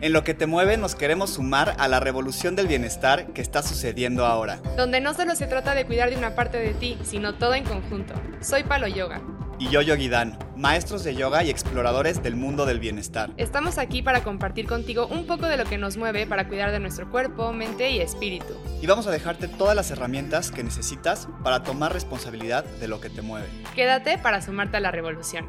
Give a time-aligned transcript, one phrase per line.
[0.00, 3.64] En lo que te mueve nos queremos sumar a la revolución del bienestar que está
[3.64, 4.60] sucediendo ahora.
[4.76, 7.64] Donde no solo se trata de cuidar de una parte de ti, sino todo en
[7.64, 8.14] conjunto.
[8.40, 9.20] Soy Palo Yoga.
[9.58, 13.30] Y yo Yogi Dan, maestros de yoga y exploradores del mundo del bienestar.
[13.38, 16.78] Estamos aquí para compartir contigo un poco de lo que nos mueve para cuidar de
[16.78, 18.54] nuestro cuerpo, mente y espíritu.
[18.80, 23.10] Y vamos a dejarte todas las herramientas que necesitas para tomar responsabilidad de lo que
[23.10, 23.48] te mueve.
[23.74, 25.46] Quédate para sumarte a la revolución.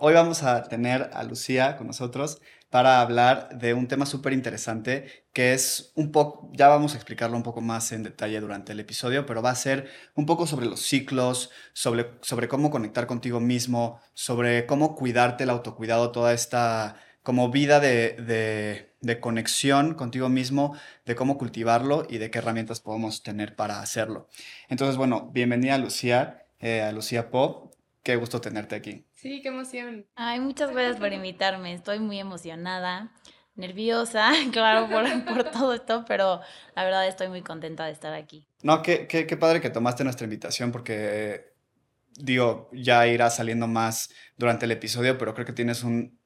[0.00, 5.24] Hoy vamos a tener a Lucía con nosotros para hablar de un tema súper interesante
[5.32, 8.78] que es un poco, ya vamos a explicarlo un poco más en detalle durante el
[8.78, 13.40] episodio, pero va a ser un poco sobre los ciclos, sobre, sobre cómo conectar contigo
[13.40, 20.76] mismo, sobre cómo cuidarte, el autocuidado, toda esta como vida de, de, conexión contigo mismo,
[21.06, 24.28] de cómo cultivarlo y de qué herramientas podemos tener para hacerlo.
[24.68, 27.74] Entonces, bueno, bienvenida Lucía, eh, a Lucía Pop.
[28.04, 29.07] Qué gusto tenerte aquí.
[29.18, 30.06] Sí, qué emoción.
[30.14, 31.74] Ay, muchas gracias por invitarme.
[31.74, 33.12] Estoy muy emocionada,
[33.56, 36.40] nerviosa, claro, por, por todo esto, pero
[36.76, 38.46] la verdad estoy muy contenta de estar aquí.
[38.62, 41.52] No, qué, qué, qué padre que tomaste nuestra invitación porque,
[42.14, 46.20] digo, ya irá saliendo más durante el episodio, pero creo que tienes un,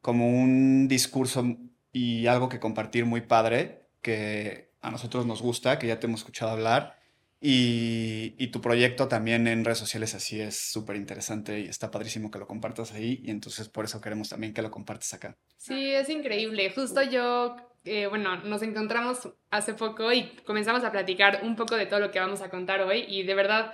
[0.00, 1.44] como un discurso
[1.92, 6.20] y algo que compartir muy padre que a nosotros nos gusta, que ya te hemos
[6.20, 7.01] escuchado hablar
[7.44, 12.38] y, tu proyecto también en redes sociales así es súper interesante y está padrísimo que
[12.38, 15.36] lo compartas ahí y entonces por eso queremos también que lo compartas acá.
[15.56, 16.70] Sí, es increíble.
[16.70, 21.86] Justo yo, eh, bueno, nos encontramos hace poco y comenzamos a platicar un poco de
[21.86, 23.72] todo lo que vamos a contar hoy y de verdad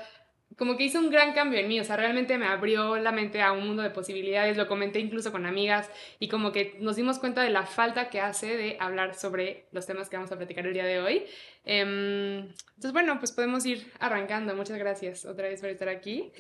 [0.56, 3.42] como que hizo un gran cambio en mí, o sea, realmente me abrió la mente
[3.42, 7.18] a un mundo de posibilidades, lo comenté incluso con amigas y como que nos dimos
[7.18, 10.66] cuenta de la falta que hace de hablar sobre los temas que vamos a platicar
[10.66, 11.26] el día de hoy.
[11.64, 14.54] Em, entonces, bueno, pues podemos ir arrancando.
[14.54, 16.32] Muchas gracias otra vez por estar aquí.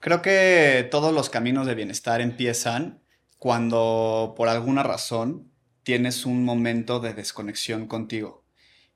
[0.00, 3.00] Creo que todos los caminos de bienestar empiezan
[3.38, 5.50] cuando por alguna razón
[5.84, 8.44] tienes un momento de desconexión contigo.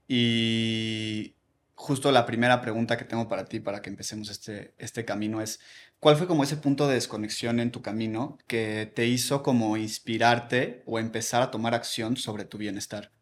[0.08, 1.34] Y
[1.78, 5.60] justo la primera pregunta que tengo para ti, para que empecemos este, este camino, es,
[6.00, 10.82] ¿cuál fue como ese punto de desconexión en tu camino que te hizo como inspirarte
[10.86, 13.12] o empezar a tomar acción sobre tu bienestar?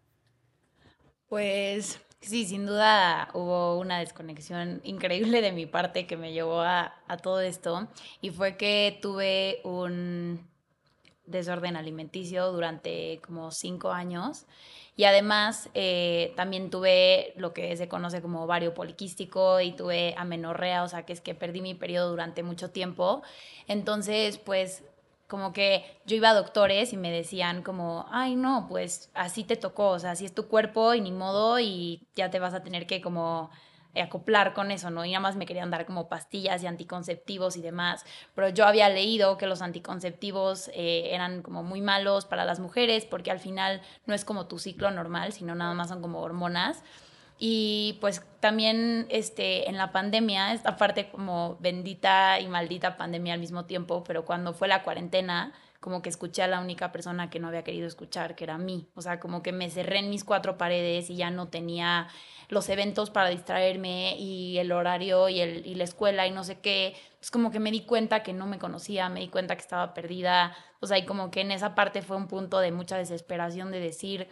[1.28, 6.94] Pues sí, sin duda hubo una desconexión increíble de mi parte que me llevó a,
[7.08, 7.88] a todo esto
[8.22, 10.48] y fue que tuve un
[11.26, 14.46] desorden alimenticio durante como cinco años
[14.96, 20.82] y además eh, también tuve lo que se conoce como ovario poliquístico y tuve amenorrea,
[20.82, 23.22] o sea que es que perdí mi periodo durante mucho tiempo.
[23.68, 24.84] Entonces, pues
[25.28, 29.56] como que yo iba a doctores y me decían como, ay no, pues así te
[29.56, 32.62] tocó, o sea, así es tu cuerpo y ni modo y ya te vas a
[32.62, 33.50] tener que como
[34.02, 35.04] acoplar con eso, ¿no?
[35.04, 38.88] Y nada más me querían dar como pastillas y anticonceptivos y demás, pero yo había
[38.88, 43.80] leído que los anticonceptivos eh, eran como muy malos para las mujeres porque al final
[44.06, 46.82] no es como tu ciclo normal, sino nada más son como hormonas.
[47.38, 53.40] Y pues también este, en la pandemia, esta parte como bendita y maldita pandemia al
[53.40, 57.38] mismo tiempo, pero cuando fue la cuarentena, como que escuché a la única persona que
[57.38, 58.88] no había querido escuchar, que era mí.
[58.94, 62.08] O sea, como que me cerré en mis cuatro paredes y ya no tenía
[62.48, 66.60] los eventos para distraerme y el horario y, el, y la escuela y no sé
[66.60, 66.94] qué.
[67.20, 69.94] Es como que me di cuenta que no me conocía, me di cuenta que estaba
[69.94, 70.56] perdida.
[70.80, 73.80] O sea, y como que en esa parte fue un punto de mucha desesperación de
[73.80, 74.28] decir,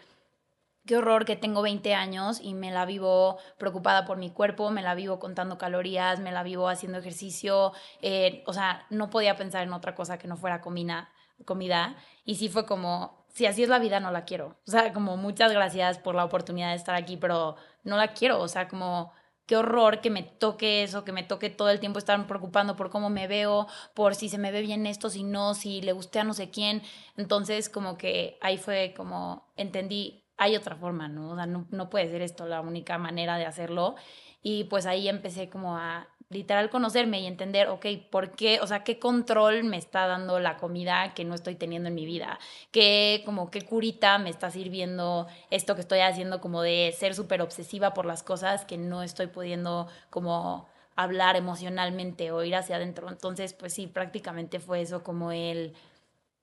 [0.86, 4.82] qué horror que tengo 20 años y me la vivo preocupada por mi cuerpo, me
[4.82, 7.72] la vivo contando calorías, me la vivo haciendo ejercicio,
[8.02, 11.08] eh, o sea, no podía pensar en otra cosa que no fuera comida,
[11.44, 11.96] comida.
[12.24, 14.58] Y sí fue como, si así es la vida, no la quiero.
[14.66, 18.40] O sea, como muchas gracias por la oportunidad de estar aquí, pero no la quiero.
[18.40, 19.12] O sea, como
[19.46, 22.90] qué horror que me toque eso, que me toque todo el tiempo estar preocupando por
[22.90, 26.18] cómo me veo, por si se me ve bien esto, si no, si le guste
[26.18, 26.82] a no sé quién.
[27.16, 31.30] Entonces, como que ahí fue como entendí, hay otra forma, ¿no?
[31.32, 33.96] O sea, no, no puede ser esto la única manera de hacerlo.
[34.42, 38.60] Y pues ahí empecé como a literal conocerme y entender, ok, ¿por qué?
[38.60, 42.04] O sea, ¿qué control me está dando la comida que no estoy teniendo en mi
[42.04, 42.38] vida?
[42.70, 47.40] ¿Qué, como, qué curita me está sirviendo esto que estoy haciendo como de ser súper
[47.40, 53.08] obsesiva por las cosas que no estoy pudiendo como hablar emocionalmente o ir hacia adentro?
[53.08, 55.74] Entonces, pues sí, prácticamente fue eso como el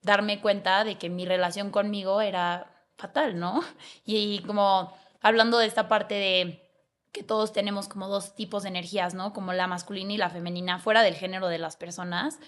[0.02, 3.62] darme cuenta de que mi relación conmigo era fatal, ¿no?
[4.04, 6.61] Y como hablando de esta parte de
[7.12, 9.32] que todos tenemos como dos tipos de energías, ¿no?
[9.32, 12.38] Como la masculina y la femenina, fuera del género de las personas.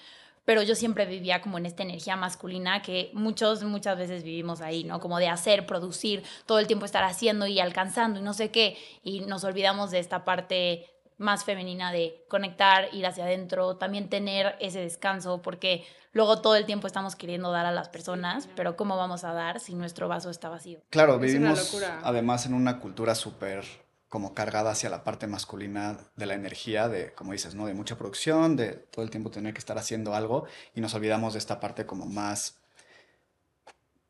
[0.47, 4.85] Pero yo siempre vivía como en esta energía masculina que muchos, muchas veces vivimos ahí,
[4.85, 5.01] ¿no?
[5.01, 8.77] Como de hacer, producir, todo el tiempo estar haciendo y alcanzando y no sé qué.
[9.03, 10.87] Y nos olvidamos de esta parte
[11.17, 16.67] más femenina de conectar, ir hacia adentro, también tener ese descanso, porque luego todo el
[16.67, 20.29] tiempo estamos queriendo dar a las personas, pero ¿cómo vamos a dar si nuestro vaso
[20.29, 20.81] está vacío?
[20.91, 23.84] Claro, vivimos además en una cultura súper
[24.15, 27.67] como cargada hacia la parte masculina de la energía, de, como dices, ¿no?
[27.67, 31.33] De mucha producción, de todo el tiempo tener que estar haciendo algo y nos olvidamos
[31.33, 32.63] de esta parte como más,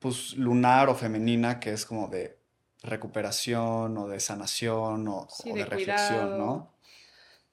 [0.01, 2.37] pues, lunar o femenina, que es como de
[2.83, 6.71] recuperación o de sanación o, de, reflexión, ¿no?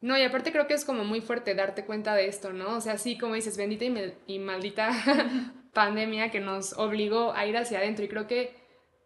[0.01, 2.75] No, y aparte creo que es como muy fuerte darte cuenta de esto, ¿no?
[2.75, 3.85] O sea, sí, como dices, bendita
[4.27, 4.91] y, maldita
[5.73, 8.03] pandemia que nos obligó a ir hacia adentro.
[8.03, 8.53] Y creo que,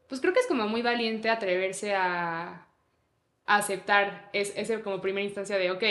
[0.10, 2.65] pues creo que es como muy valiente atreverse a,
[3.46, 5.84] aceptar es, ese como primera instancia de, ok,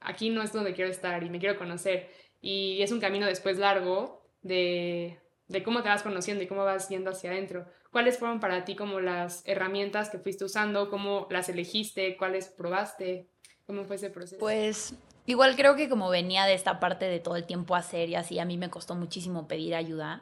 [0.00, 2.10] aquí no es donde quiero estar y me quiero conocer.
[2.40, 5.18] Y es un camino después largo de,
[5.48, 7.66] de cómo te vas conociendo y cómo vas yendo hacia adentro.
[7.90, 10.90] ¿Cuáles fueron para ti como las herramientas que fuiste usando?
[10.90, 12.16] ¿Cómo las elegiste?
[12.16, 13.28] ¿Cuáles probaste?
[13.66, 14.38] ¿Cómo fue ese proceso?
[14.40, 14.94] Pues
[15.26, 18.38] igual creo que como venía de esta parte de todo el tiempo hacer y así,
[18.38, 20.20] a mí me costó muchísimo pedir ayuda.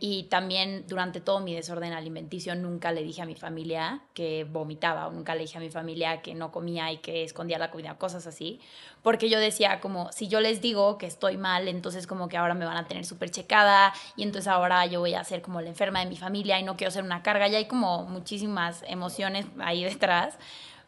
[0.00, 5.08] Y también durante todo mi desorden alimenticio nunca le dije a mi familia que vomitaba
[5.08, 7.98] o nunca le dije a mi familia que no comía y que escondía la comida,
[7.98, 8.60] cosas así.
[9.02, 12.54] Porque yo decía como, si yo les digo que estoy mal, entonces como que ahora
[12.54, 15.68] me van a tener súper checada y entonces ahora yo voy a ser como la
[15.68, 17.48] enferma de mi familia y no quiero ser una carga.
[17.48, 20.38] Y hay como muchísimas emociones ahí detrás.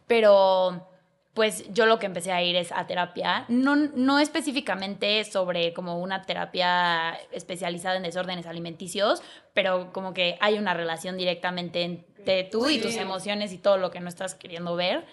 [0.06, 0.86] Pero
[1.34, 6.00] pues yo lo que empecé a ir es a terapia, no, no específicamente sobre como
[6.00, 9.22] una terapia especializada en desórdenes alimenticios,
[9.54, 13.90] pero como que hay una relación directamente entre tú y tus emociones y todo lo
[13.90, 15.04] que no estás queriendo ver.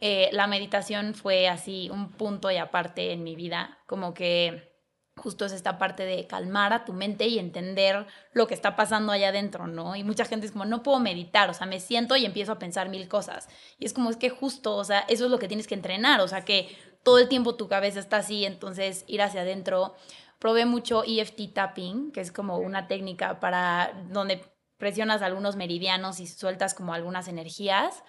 [0.00, 4.73] Eh, la meditación fue así un punto y aparte en mi vida, como que
[5.16, 9.12] justo es esta parte de calmar a tu mente y entender lo que está pasando
[9.12, 9.94] allá adentro, ¿no?
[9.96, 12.58] Y mucha gente es como, no puedo meditar, o sea, me siento y empiezo a
[12.58, 13.48] pensar mil cosas.
[13.78, 16.20] Y es como, es que justo, o sea, eso es lo que tienes que entrenar,
[16.20, 19.94] o sea, que todo el tiempo tu cabeza está así, entonces ir hacia adentro.
[20.40, 24.42] Probé mucho EFT tapping, que es como una técnica para donde
[24.78, 28.02] presionas algunos meridianos y sueltas como algunas energías.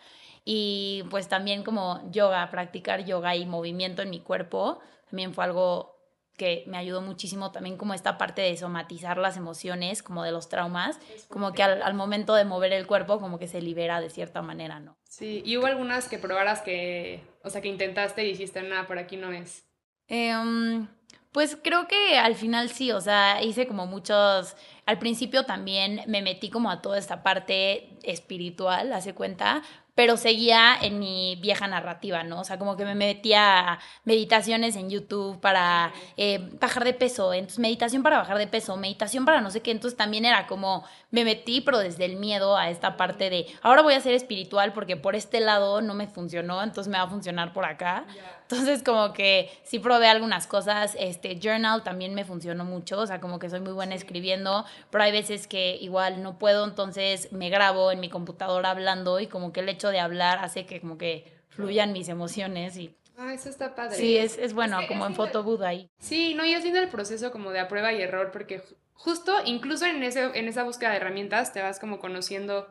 [0.43, 4.79] Y pues también como yoga, practicar yoga y movimiento en mi cuerpo,
[5.09, 5.94] también fue algo
[6.37, 10.49] que me ayudó muchísimo también como esta parte de somatizar las emociones, como de los
[10.49, 10.99] traumas,
[11.29, 14.79] como que al, momento de mover el cuerpo como que se libera de cierta manera,
[14.79, 14.97] ¿no?
[15.07, 18.99] Sí, y hubo algunas que probaras que, o sea, que intentaste y dijiste, nada, por
[18.99, 19.65] aquí no es.
[20.07, 20.87] Em,
[21.31, 24.55] pues creo que al final sí, o sea, hice como muchos,
[24.85, 29.63] al principio también me metí como a toda esta parte espiritual, hace cuenta,
[29.95, 32.41] pero seguía en mi vieja narrativa, ¿no?
[32.41, 37.33] O sea, como que me metía a meditaciones en YouTube para eh, bajar de peso,
[37.33, 40.83] entonces meditación para bajar de peso, meditación para no sé qué, entonces también era como,
[41.11, 44.73] me metí, pero desde el miedo a esta parte de, ahora voy a ser espiritual
[44.73, 48.05] porque por este lado no me funcionó, entonces me va a funcionar por acá.
[48.49, 53.19] Entonces como que sí probé algunas cosas, este journal también me funcionó mucho, o sea,
[53.19, 57.49] como que soy muy buena escribiendo, pero hay veces que igual no puedo, entonces me
[57.49, 60.99] grabo en mi computadora hablando y como que el hecho de hablar hace que como
[60.99, 63.95] que fluyan mis emociones y Ah, eso está padre.
[63.95, 65.89] Sí, es, es bueno, como en fotoboot ahí.
[65.99, 68.61] Sí, no, y es lindo el proceso como de a prueba y error, porque
[68.93, 72.67] justo, incluso en, ese, en esa búsqueda de herramientas, te vas como conociendo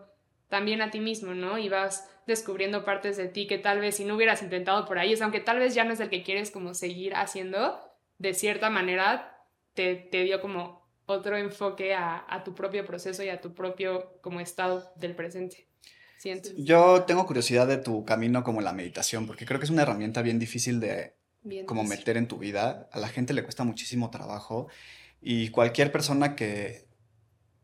[0.49, 1.57] también a ti mismo, ¿no?
[1.57, 5.17] Y vas descubriendo partes de ti que tal vez si no hubieras intentado por ahí,
[5.17, 7.79] sea, aunque tal vez ya no es el que quieres como seguir haciendo,
[8.19, 13.29] de cierta manera te, te dio como otro enfoque a, a, tu propio proceso y
[13.29, 15.69] a tu propio como estado del presente.
[16.17, 16.51] Siento.
[16.57, 20.23] Yo tengo curiosidad de tu camino como la meditación, porque creo que es una herramienta
[20.23, 21.15] bien difícil de
[21.67, 22.89] como meter en tu vida.
[22.93, 24.69] A la gente le cuesta muchísimo trabajo
[25.21, 26.87] y cualquier persona que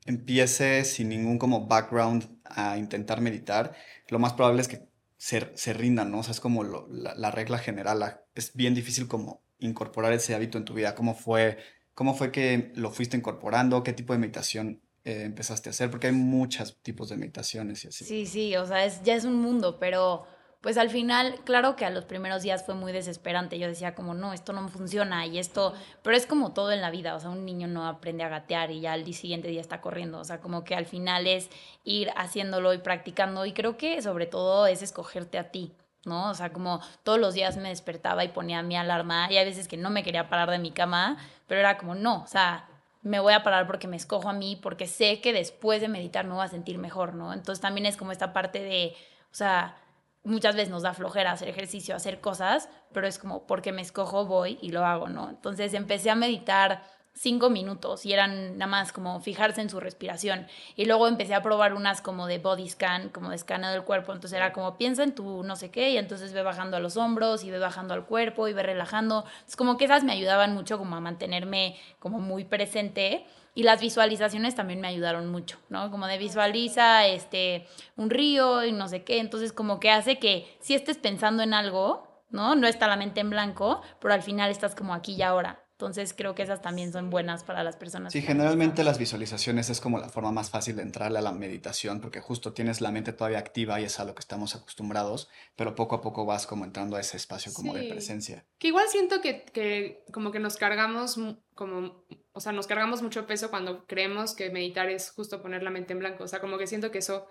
[0.06, 3.74] empiece sin ningún como background a intentar meditar,
[4.10, 6.20] lo más probable es que se, se rindan, ¿no?
[6.20, 8.20] O sea, es como la, regla general.
[8.34, 10.94] es bien difícil como incorporar ese hábito en tu vida.
[10.94, 11.58] ¿Cómo fue,
[11.94, 13.82] cómo fue que lo fuiste incorporando?
[13.82, 15.90] ¿Qué tipo de meditación eh, empezaste a hacer?
[15.90, 18.04] Porque hay muchos tipos de meditaciones y así.
[18.04, 20.26] Sí, sí, o sea, es, ya es un mundo, pero
[20.60, 23.58] pues al final, claro que a los primeros días fue muy desesperante.
[23.58, 26.90] Yo decía como, no, esto no funciona y esto, pero es como todo en la
[26.90, 29.80] vida, o sea, un niño no aprende a gatear y ya al siguiente día está
[29.80, 31.48] corriendo, o sea, como que al final es
[31.84, 35.72] ir haciéndolo y practicando y creo que sobre todo es escogerte a ti.
[36.06, 36.30] ¿no?
[36.30, 39.68] O sea, como todos los días me despertaba y ponía mi alarma y hay veces
[39.68, 42.68] que no me quería parar de mi cama, pero era como, no, o sea,
[43.02, 46.26] me voy a parar porque me escojo a mí, porque sé que después de meditar
[46.26, 47.32] me voy a sentir mejor, ¿no?
[47.32, 48.94] Entonces también es como esta parte de,
[49.30, 49.76] o sea,
[50.24, 54.26] muchas veces nos da flojera hacer ejercicio, hacer cosas, pero es como porque me escojo
[54.26, 55.30] voy y lo hago, ¿no?
[55.30, 60.46] Entonces empecé a meditar cinco minutos y eran nada más como fijarse en su respiración.
[60.76, 64.12] Y luego empecé a probar unas como de body scan, como de escaneo del cuerpo.
[64.12, 66.96] Entonces era como piensa en tu no sé qué y entonces ve bajando a los
[66.96, 69.24] hombros y ve bajando al cuerpo y ve relajando.
[69.46, 73.26] Es como que esas me ayudaban mucho como a mantenerme como muy presente.
[73.54, 75.90] Y las visualizaciones también me ayudaron mucho, ¿no?
[75.90, 77.66] Como de visualiza este,
[77.96, 79.18] un río y no sé qué.
[79.18, 82.54] Entonces como que hace que si estés pensando en algo, ¿no?
[82.54, 85.64] No está la mente en blanco, pero al final estás como aquí y ahora.
[85.80, 88.12] Entonces creo que esas también son buenas para las personas.
[88.12, 92.02] Sí, generalmente las visualizaciones es como la forma más fácil de entrarle a la meditación
[92.02, 95.74] porque justo tienes la mente todavía activa y es a lo que estamos acostumbrados, pero
[95.74, 98.44] poco a poco vas como entrando a ese espacio como de presencia.
[98.58, 101.18] Que igual siento que, que como que nos cargamos
[101.54, 105.70] como, o sea, nos cargamos mucho peso cuando creemos que meditar es justo poner la
[105.70, 107.26] mente en blanco, o sea, como que siento que eso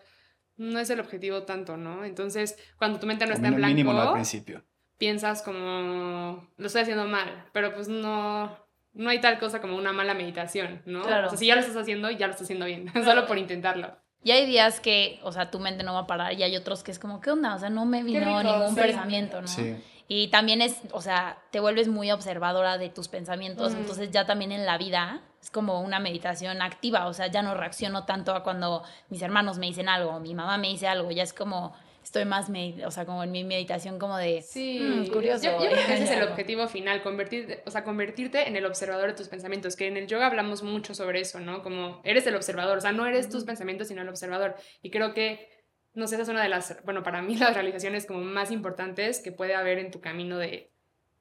[0.58, 2.04] no es el objetivo tanto, ¿no?
[2.04, 3.70] Entonces, cuando tu mente no está en blanco...
[3.70, 4.64] Mínimo no al principio
[5.00, 8.56] piensas como, lo estoy haciendo mal, pero pues no,
[8.94, 11.02] no hay tal cosa como una mala meditación, ¿no?
[11.02, 11.28] Claro.
[11.28, 13.98] O sea, si ya lo estás haciendo, ya lo estás haciendo bien, solo por intentarlo.
[14.22, 16.84] Y hay días que, o sea, tu mente no va a parar y hay otros
[16.84, 17.56] que es como, ¿qué onda?
[17.56, 19.48] O sea, no me vino ningún pensamiento, ¿no?
[19.48, 19.78] Sí.
[20.12, 24.52] Y también es, o sea, te vuelves muy observadora de tus pensamientos, entonces ya también
[24.52, 28.44] en la vida es como una meditación activa, o sea, ya no reacciono tanto a
[28.44, 32.26] cuando mis hermanos me dicen algo, mi mamá me dice algo, ya es como, estoy
[32.26, 32.50] más,
[32.86, 35.44] o sea, como en mi meditación como de, sí, mm, curioso.
[35.44, 39.10] Yo, creo que ese es el objetivo final, convertirte, o sea, convertirte en el observador
[39.10, 41.62] de tus pensamientos, que en el yoga hablamos mucho sobre eso, ¿no?
[41.62, 44.56] Como eres el observador, o sea, no eres tus pensamientos, sino el observador.
[44.82, 45.59] Y creo que,
[45.94, 49.20] no sé, esa es una de las, bueno, para mí las realizaciones como más importantes
[49.20, 50.70] que puede haber en tu camino de,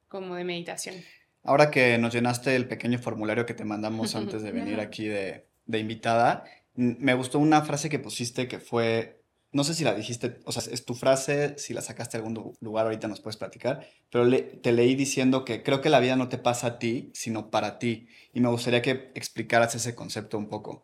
[0.07, 0.95] como de meditación.
[1.43, 5.45] Ahora que nos llenaste el pequeño formulario que te mandamos antes de venir aquí de,
[5.65, 6.43] de invitada,
[6.75, 9.19] me gustó una frase que pusiste que fue
[9.51, 12.55] no sé si la dijiste, o sea, es tu frase, si la sacaste a algún
[12.59, 14.29] lugar, ahorita nos puedes platicar, pero
[14.61, 17.79] te leí diciendo que creo que la vida no te pasa a ti, sino para
[17.79, 18.07] ti.
[18.31, 20.83] Y me gustaría que explicaras ese concepto un poco.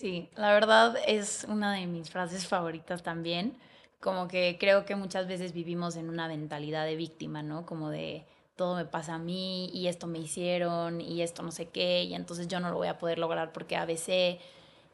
[0.00, 3.58] Sí, la verdad es una de mis frases favoritas también.
[4.00, 7.66] Como que creo que muchas veces vivimos en una mentalidad de víctima, ¿no?
[7.66, 8.24] Como de
[8.56, 12.14] todo me pasa a mí y esto me hicieron y esto no sé qué y
[12.14, 14.38] entonces yo no lo voy a poder lograr porque a veces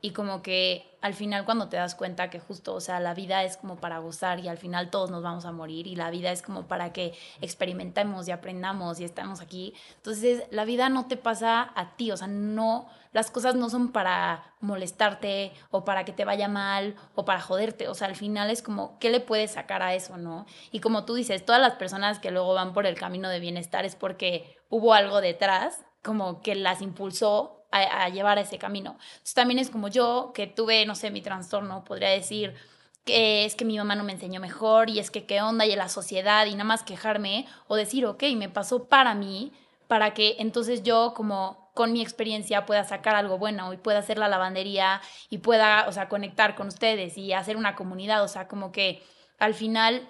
[0.00, 3.44] y como que al final cuando te das cuenta que justo, o sea, la vida
[3.44, 6.32] es como para gozar y al final todos nos vamos a morir y la vida
[6.32, 9.74] es como para que experimentemos y aprendamos y estamos aquí.
[9.96, 13.92] Entonces, la vida no te pasa a ti, o sea, no, las cosas no son
[13.92, 18.50] para molestarte o para que te vaya mal o para joderte, o sea, al final
[18.50, 20.44] es como, ¿qué le puedes sacar a eso, no?
[20.72, 23.84] Y como tú dices, todas las personas que luego van por el camino de bienestar
[23.84, 28.92] es porque hubo algo detrás como que las impulsó a, llevar a ese camino.
[28.92, 32.54] Entonces también es como yo, que tuve, no sé, mi trastorno, podría decir
[33.04, 35.74] que es que mi mamá no me enseñó mejor y es que qué onda y
[35.76, 39.52] la sociedad y nada más quejarme o decir, ok, me pasó para mí,
[39.86, 44.18] para que entonces yo como con mi experiencia pueda sacar algo bueno y pueda hacer
[44.18, 48.48] la lavandería y pueda, o sea, conectar con ustedes y hacer una comunidad, o sea,
[48.48, 49.02] como que
[49.38, 50.08] al final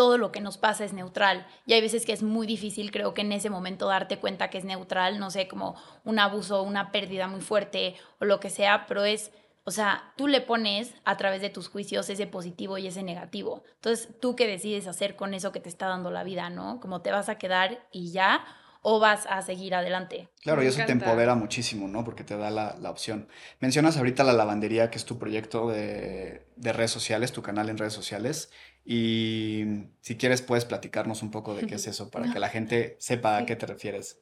[0.00, 1.46] todo lo que nos pasa es neutral.
[1.66, 4.56] Y hay veces que es muy difícil, creo que en ese momento darte cuenta que
[4.56, 5.76] es neutral, no sé, como
[6.06, 9.30] un abuso, una pérdida muy fuerte o lo que sea, pero es,
[9.64, 13.62] o sea, tú le pones a través de tus juicios ese positivo y ese negativo.
[13.74, 16.80] Entonces, tú qué decides hacer con eso que te está dando la vida, ¿no?
[16.80, 18.42] Como te vas a quedar y ya
[18.82, 20.28] o vas a seguir adelante.
[20.42, 22.04] Claro, y eso te empodera muchísimo, ¿no?
[22.04, 23.28] Porque te da la, la, opción.
[23.60, 27.78] Mencionas ahorita la lavandería, que es tu proyecto de, de, redes sociales, tu canal en
[27.78, 28.50] redes sociales.
[28.84, 29.64] Y
[30.00, 33.36] si quieres, puedes platicarnos un poco de qué es eso para que la gente sepa
[33.36, 34.20] a qué te refieres.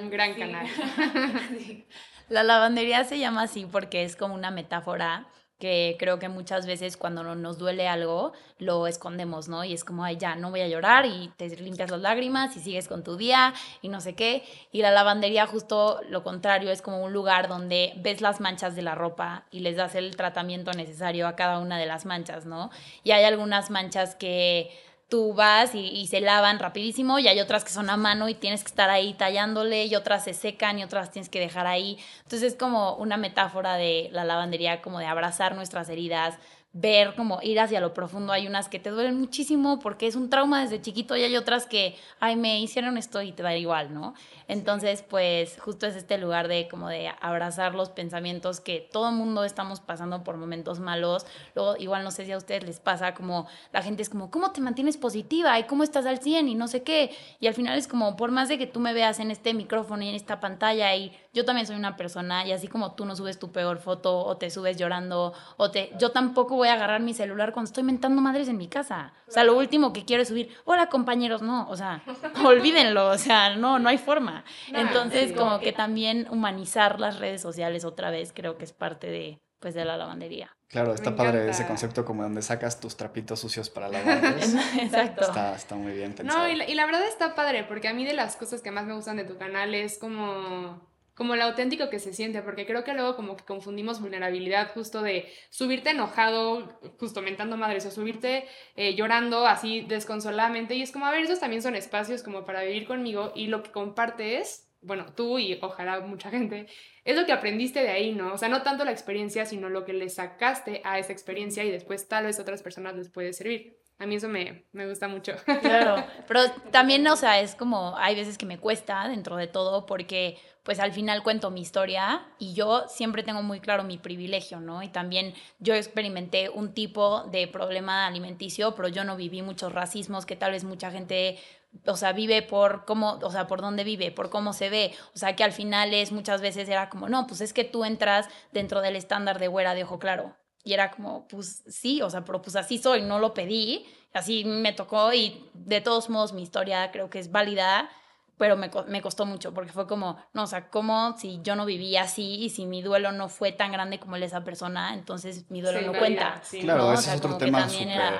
[0.00, 0.66] un gran canal.
[2.28, 5.28] La lavandería se llama así porque es como una metáfora
[5.58, 9.64] que creo que muchas veces cuando nos duele algo lo escondemos, ¿no?
[9.64, 12.60] Y es como, ay, ya, no voy a llorar y te limpias las lágrimas y
[12.60, 14.44] sigues con tu día y no sé qué.
[14.70, 18.82] Y la lavandería justo lo contrario, es como un lugar donde ves las manchas de
[18.82, 22.70] la ropa y les das el tratamiento necesario a cada una de las manchas, ¿no?
[23.02, 24.70] Y hay algunas manchas que
[25.08, 28.62] tú vas y, se lavan rapidísimo y hay otras que son a mano y tienes
[28.62, 31.98] que estar ahí tallándole y otras se secan y otras tienes que dejar ahí.
[32.24, 36.38] Entonces es como una metáfora de la lavandería, como de abrazar nuestras heridas,
[36.78, 38.32] ver como ir hacia lo profundo.
[38.32, 41.66] Hay unas que te duelen muchísimo porque es un trauma desde chiquito y hay otras
[41.66, 44.14] que, ay, me hicieron esto y te da igual, ¿no?
[44.46, 49.44] Entonces, pues justo es este lugar de como de abrazar los pensamientos que todo mundo
[49.44, 51.26] estamos pasando por momentos malos.
[51.54, 54.52] Luego, igual no sé si a ustedes les pasa como la gente es como, ¿cómo
[54.52, 55.58] te mantienes positiva?
[55.58, 56.48] ¿Y cómo estás al 100?
[56.48, 57.10] Y no sé qué.
[57.40, 60.02] Y al final es como, por más de que tú me veas en este micrófono
[60.02, 63.14] y en esta pantalla y yo también soy una persona y así como tú no
[63.14, 67.02] subes tu peor foto o te subes llorando o te yo tampoco voy a agarrar
[67.02, 69.12] mi celular cuando estoy mentando madres en mi casa.
[69.28, 72.02] O sea, lo último que quiero es subir, "Hola, compañeros", no, o sea,
[72.42, 74.44] olvídenlo, o sea, no no hay forma.
[74.72, 79.38] Entonces, como que también humanizar las redes sociales otra vez creo que es parte de
[79.60, 80.56] pues de la lavandería.
[80.68, 84.54] Claro, está padre ese concepto como donde sacas tus trapitos sucios para lavarlos.
[84.80, 85.22] Exacto.
[85.24, 86.44] Está, está, muy bien pensado.
[86.44, 88.70] No, y la, y la, verdad está padre, porque a mí de las cosas que
[88.70, 90.80] más me gustan de tu canal es como
[91.16, 95.00] como lo auténtico que se siente, porque creo que luego como que confundimos vulnerabilidad justo
[95.00, 98.44] de subirte enojado, justo mentando madres, o subirte
[98.76, 102.62] eh, llorando así desconsoladamente, y es como, a ver, esos también son espacios como para
[102.62, 106.66] vivir conmigo, y lo que compartes, bueno, tú y ojalá mucha gente,
[107.04, 108.34] es lo que aprendiste de ahí, ¿no?
[108.34, 111.70] O sea, no tanto la experiencia, sino lo que le sacaste a esa experiencia y
[111.70, 113.78] después tal vez otras personas les puede servir.
[113.98, 115.32] A mí eso me, me, gusta mucho.
[115.62, 119.86] Claro, pero también, o sea, es como, hay veces que me cuesta dentro de todo
[119.86, 124.60] porque pues al final cuento mi historia y yo siempre tengo muy claro mi privilegio,
[124.60, 124.82] ¿no?
[124.82, 130.26] Y también yo experimenté un tipo de problema alimenticio, pero yo no viví muchos racismos
[130.26, 131.38] que tal vez mucha gente
[131.86, 134.94] o sea, vive por cómo, o sea, por dónde vive, por cómo se ve.
[135.14, 137.84] O sea, que al final es muchas veces era como, no, pues es que tú
[137.84, 140.34] entras dentro del estándar de güera de ojo claro.
[140.66, 144.44] Y era como, pues sí, o sea, pero pues así soy, no lo pedí, así
[144.44, 147.88] me tocó y de todos modos mi historia creo que es válida,
[148.36, 151.66] pero me, me costó mucho porque fue como, no, o sea, como si yo no
[151.66, 154.92] vivía así y si mi duelo no fue tan grande como el de esa persona,
[154.92, 156.42] entonces mi duelo no cuenta.
[156.60, 158.14] Claro, ese es otro tema súper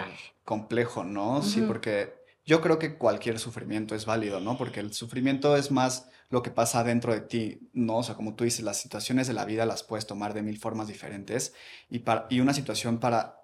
[0.44, 1.42] complejo, ¿no?
[1.42, 4.56] Sí, porque yo creo que cualquier sufrimiento es válido, ¿no?
[4.56, 7.98] Porque el sufrimiento es más lo que pasa dentro de ti, ¿no?
[7.98, 10.58] O sea, como tú dices, las situaciones de la vida las puedes tomar de mil
[10.58, 11.54] formas diferentes
[11.88, 13.42] y, para, y una situación para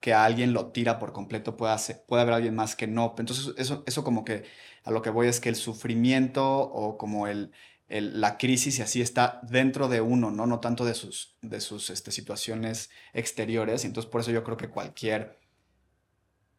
[0.00, 3.14] que alguien lo tira por completo puede, hacer, puede haber alguien más que no.
[3.18, 4.44] Entonces, eso, eso como que
[4.84, 7.52] a lo que voy es que el sufrimiento o como el,
[7.88, 10.46] el, la crisis y así está dentro de uno, ¿no?
[10.46, 13.84] No tanto de sus, de sus este, situaciones exteriores.
[13.84, 15.38] Entonces, por eso yo creo que cualquier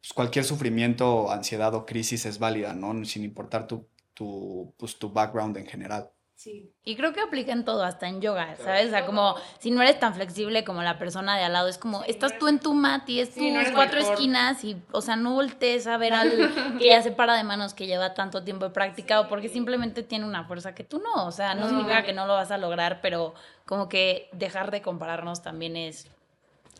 [0.06, 3.04] pues, cualquier sufrimiento, ansiedad o crisis es válida, ¿no?
[3.04, 6.10] Sin importar tu, tu, pues, tu background en general.
[6.34, 6.70] Sí.
[6.84, 8.88] Y creo que aplica en todo, hasta en yoga, ¿sabes?
[8.88, 11.78] O sea, como si no eres tan flexible como la persona de al lado, es
[11.78, 15.32] como, estás tú en tu mat y es tus cuatro esquinas y, o sea, no
[15.32, 16.30] voltees a ver al
[16.78, 20.44] que ya se para de manos que lleva tanto tiempo practicado porque simplemente tiene una
[20.44, 23.00] fuerza que tú no, o sea, no, no significa que no lo vas a lograr,
[23.00, 23.32] pero
[23.64, 26.06] como que dejar de compararnos también es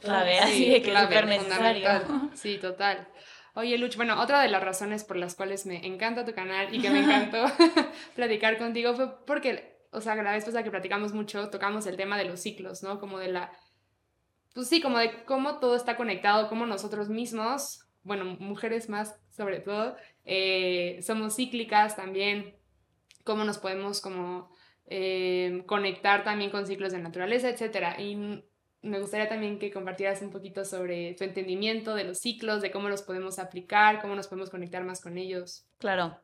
[0.03, 1.89] clave, así de que es súper necesario.
[2.35, 3.09] Sí, total.
[3.57, 6.79] Oye, Luch, bueno, otra de las razones por las cuales me encanta tu canal y
[6.79, 7.47] que me encantó
[8.15, 12.19] platicar contigo fue porque, o sea, la vez pasada que platicamos mucho, tocamos el tema
[12.19, 13.01] de los ciclos, ¿no?
[13.01, 13.51] Como de la,
[14.53, 19.61] pues sí, como de cómo todo está conectado, cómo nosotros mismos, bueno, mujeres más sobre
[19.61, 22.57] todo, eh, somos cíclicas también,
[23.25, 27.99] cómo nos podemos como eh, conectar también con ciclos de naturaleza, etcétera.
[27.99, 28.45] Y
[28.83, 32.89] me gustaría también que compartieras un poquito sobre tu entendimiento de los ciclos, de cómo
[32.89, 35.65] los podemos aplicar, cómo nos podemos conectar más con ellos.
[35.79, 36.17] Claro.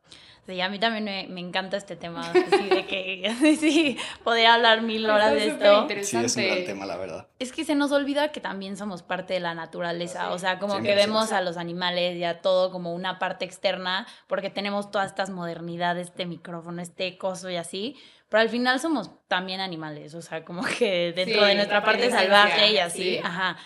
[0.45, 4.81] Sí, a mí también me, me encanta este tema, así de que sí, podría hablar
[4.81, 5.87] mil horas de esto.
[6.03, 7.27] Sí, es un gran tema, la verdad.
[7.39, 10.81] Es que se nos olvida que también somos parte de la naturaleza, o sea, como
[10.81, 15.07] que vemos a los animales y a todo como una parte externa, porque tenemos todas
[15.07, 17.95] estas modernidades, este micrófono, este coso y así,
[18.33, 22.71] pero al final somos también animales, o sea, como que dentro de nuestra parte salvaje
[22.71, 23.57] y así, ajá.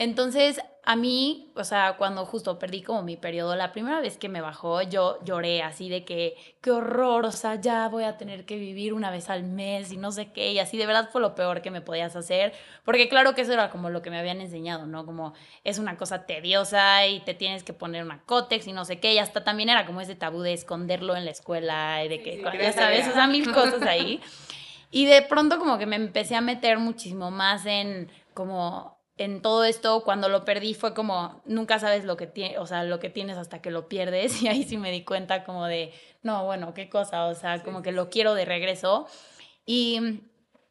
[0.00, 4.30] Entonces, a mí, o sea, cuando justo perdí como mi periodo, la primera vez que
[4.30, 8.46] me bajó, yo lloré así de que, qué horror, o sea, ya voy a tener
[8.46, 11.20] que vivir una vez al mes y no sé qué, y así de verdad fue
[11.20, 14.18] lo peor que me podías hacer, porque claro que eso era como lo que me
[14.18, 15.04] habían enseñado, ¿no?
[15.04, 15.34] Como
[15.64, 19.12] es una cosa tediosa y te tienes que poner una cótex y no sé qué,
[19.12, 22.42] y hasta también era como ese tabú de esconderlo en la escuela y de que,
[22.58, 24.18] ya sabes, o sea, mil cosas ahí.
[24.92, 29.64] Y de pronto como que me empecé a meter muchísimo más en como en todo
[29.64, 33.10] esto, cuando lo perdí, fue como, nunca sabes lo que, tiene, o sea, lo que
[33.10, 34.42] tienes hasta que lo pierdes.
[34.42, 37.82] Y ahí sí me di cuenta como de, no, bueno, qué cosa, o sea, como
[37.82, 39.06] que lo quiero de regreso.
[39.66, 40.22] Y,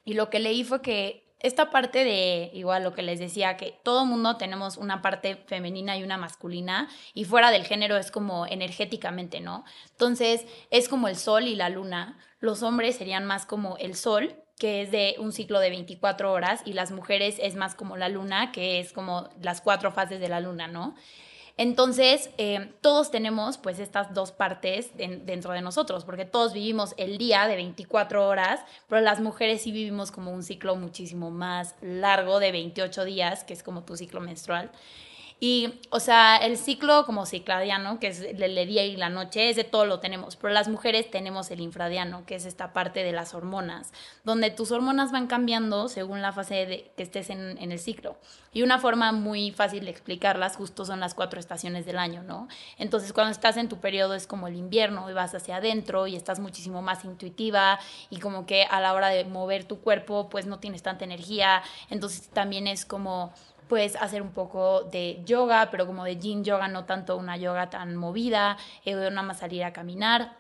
[0.04, 3.80] y lo que leí fue que esta parte de, igual lo que les decía, que
[3.84, 8.46] todo mundo tenemos una parte femenina y una masculina, y fuera del género es como
[8.46, 9.64] energéticamente, ¿no?
[9.92, 12.18] Entonces, es como el sol y la luna.
[12.40, 16.62] Los hombres serían más como el sol que es de un ciclo de 24 horas,
[16.65, 20.30] y las mujeres es más como la luna, que es como las cuatro fases de
[20.30, 20.95] la luna, ¿no?
[21.60, 27.17] Entonces, eh, todos tenemos pues estas dos partes dentro de nosotros, porque todos vivimos el
[27.17, 32.39] día de 24 horas, pero las mujeres sí vivimos como un ciclo muchísimo más largo
[32.39, 34.72] de 28 días, que es como tu ciclo menstrual.
[35.41, 39.63] Y, o sea, el ciclo como cicladiano, que es el día y la noche, ese
[39.63, 43.34] todo lo tenemos, pero las mujeres tenemos el infradiano, que es esta parte de las
[43.34, 43.93] hormonas,
[44.25, 48.17] donde tus hormonas van cambiando según la fase de, que estés en, en el ciclo.
[48.52, 52.49] Y una forma muy fácil de explicarlas justo son las cuatro estaciones del año, ¿no?
[52.78, 56.15] Entonces, cuando estás en tu periodo es como el invierno y vas hacia adentro y
[56.17, 60.47] estás muchísimo más intuitiva y como que a la hora de mover tu cuerpo, pues
[60.47, 61.63] no tienes tanta energía.
[61.89, 63.32] Entonces, también es como
[63.69, 67.69] puedes hacer un poco de yoga, pero como de yin yoga, no tanto una yoga
[67.69, 70.36] tan movida, eh, nada más salir a caminar.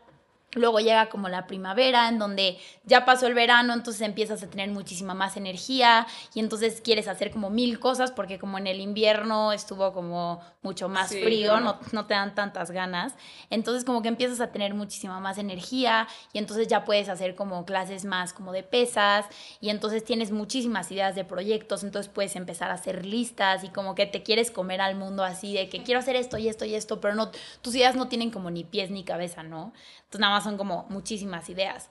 [0.53, 4.69] Luego llega como la primavera, en donde ya pasó el verano, entonces empiezas a tener
[4.71, 9.51] muchísima más energía y entonces quieres hacer como mil cosas porque como en el invierno
[9.51, 13.13] estuvo como mucho más frío, no, no, te dan tantas ganas.
[13.51, 17.63] Entonces como que empiezas a tener muchísima más energía y entonces ya puedes hacer como
[17.65, 19.27] clases más como de pesas
[19.61, 23.93] y entonces tienes muchísimas ideas de proyectos, entonces puedes empezar a hacer listas y como
[23.93, 26.73] que te quieres comer al mundo así de que quiero hacer esto y esto y
[26.73, 27.29] esto, pero no,
[27.61, 29.73] tus ideas no tienen como ni pies ni cabeza, ¿no?
[29.97, 31.89] Entonces nada son como muchísimas ideas.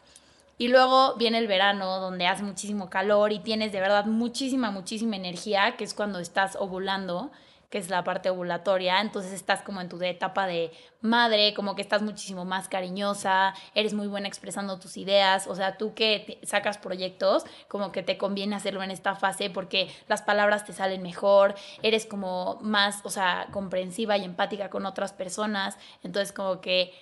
[0.58, 5.14] Y luego viene el verano donde hace muchísimo calor y tienes de verdad muchísima, muchísima
[5.14, 7.30] energía, que es cuando estás ovulando,
[7.70, 9.00] que es la parte ovulatoria.
[9.00, 13.94] Entonces estás como en tu etapa de madre, como que estás muchísimo más cariñosa, eres
[13.94, 15.46] muy buena expresando tus ideas.
[15.46, 19.88] O sea, tú que sacas proyectos, como que te conviene hacerlo en esta fase porque
[20.08, 25.12] las palabras te salen mejor, eres como más, o sea, comprensiva y empática con otras
[25.12, 25.76] personas.
[26.02, 26.92] Entonces como que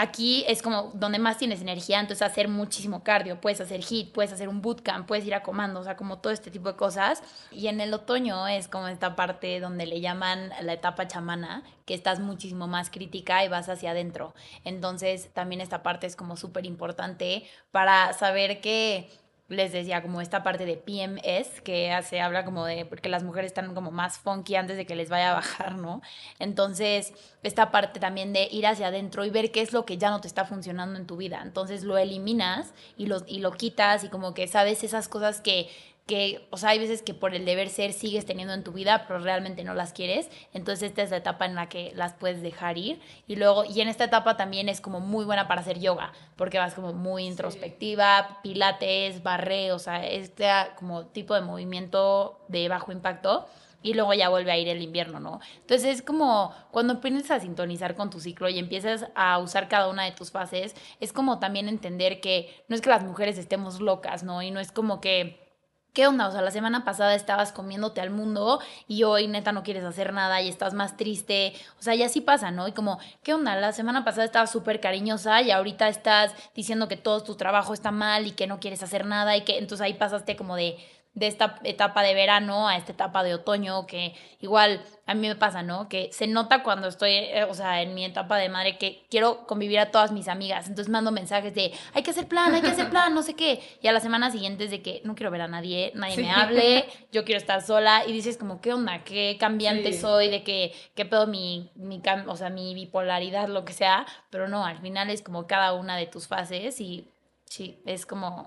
[0.00, 4.32] Aquí es como donde más tienes energía, entonces hacer muchísimo cardio, puedes hacer hit, puedes
[4.32, 7.20] hacer un bootcamp, puedes ir a comando, o sea, como todo este tipo de cosas.
[7.50, 11.94] Y en el otoño es como esta parte donde le llaman la etapa chamana, que
[11.94, 14.34] estás muchísimo más crítica y vas hacia adentro.
[14.62, 19.10] Entonces también esta parte es como súper importante para saber que
[19.48, 23.50] les decía como esta parte de PMS, que se habla como de, porque las mujeres
[23.50, 26.02] están como más funky antes de que les vaya a bajar, ¿no?
[26.38, 30.10] Entonces, esta parte también de ir hacia adentro y ver qué es lo que ya
[30.10, 31.40] no te está funcionando en tu vida.
[31.42, 35.68] Entonces lo eliminas y lo, y lo quitas y como que sabes esas cosas que
[36.08, 39.04] que, o sea, hay veces que por el deber ser sigues teniendo en tu vida,
[39.06, 40.28] pero realmente no las quieres.
[40.54, 42.98] Entonces esta es la etapa en la que las puedes dejar ir.
[43.28, 46.58] Y luego, y en esta etapa también es como muy buena para hacer yoga, porque
[46.58, 52.90] vas como muy introspectiva, pilates, barre, o sea, este como tipo de movimiento de bajo
[52.90, 53.46] impacto.
[53.82, 55.40] Y luego ya vuelve a ir el invierno, ¿no?
[55.60, 59.88] Entonces es como cuando aprendes a sintonizar con tu ciclo y empiezas a usar cada
[59.88, 63.80] una de tus fases, es como también entender que no es que las mujeres estemos
[63.80, 64.42] locas, ¿no?
[64.42, 65.47] Y no es como que
[65.92, 66.28] ¿Qué onda?
[66.28, 70.12] O sea, la semana pasada estabas comiéndote al mundo y hoy neta no quieres hacer
[70.12, 71.54] nada y estás más triste.
[71.80, 72.68] O sea, ya sí pasa, ¿no?
[72.68, 73.56] Y como, ¿qué onda?
[73.56, 77.90] La semana pasada estabas súper cariñosa y ahorita estás diciendo que todo tu trabajo está
[77.90, 80.76] mal y que no quieres hacer nada y que entonces ahí pasaste como de
[81.14, 85.34] de esta etapa de verano a esta etapa de otoño, que igual a mí me
[85.34, 85.88] pasa, ¿no?
[85.88, 89.46] Que se nota cuando estoy, eh, o sea, en mi etapa de madre que quiero
[89.46, 90.68] convivir a todas mis amigas.
[90.68, 93.60] Entonces mando mensajes de, hay que hacer plan, hay que hacer plan, no sé qué.
[93.82, 96.30] Y a la semana siguiente es de que no quiero ver a nadie, nadie me
[96.30, 98.04] hable, yo quiero estar sola.
[98.06, 99.02] Y dices como, ¿qué onda?
[99.02, 100.28] ¿Qué cambiante soy?
[100.30, 104.06] De que, ¿qué pedo mi, mi, o sea, mi bipolaridad, lo que sea?
[104.30, 107.10] Pero no, al final es como cada una de tus fases y
[107.44, 108.46] sí, es como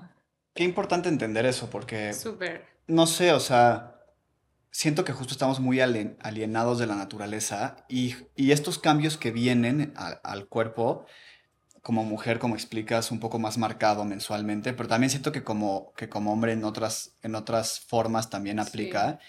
[0.53, 2.13] Qué importante entender eso, porque...
[2.13, 2.65] Súper.
[2.87, 3.91] No sé, o sea,
[4.71, 10.47] siento que justo estamos muy alienados de la naturaleza y, estos cambios que vienen al
[10.47, 11.05] cuerpo,
[11.81, 16.09] como mujer, como explicas, un poco más marcado mensualmente, pero también siento que como, que
[16.09, 19.19] como hombre en otras, en otras formas también aplica.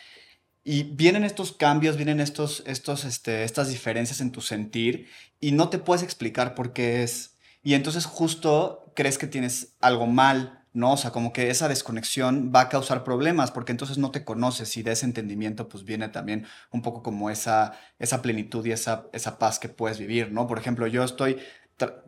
[0.65, 5.09] Y vienen estos cambios, vienen estos, estos, este, estas diferencias en tu sentir
[5.41, 7.37] y no te puedes explicar por qué es.
[7.65, 10.93] Y entonces justo crees que tienes algo mal ¿no?
[10.93, 14.77] O sea, como que esa desconexión va a causar problemas porque entonces no te conoces
[14.77, 19.07] y de ese entendimiento pues viene también un poco como esa, esa plenitud y esa,
[19.13, 20.47] esa paz que puedes vivir, ¿no?
[20.47, 21.39] Por ejemplo, yo estoy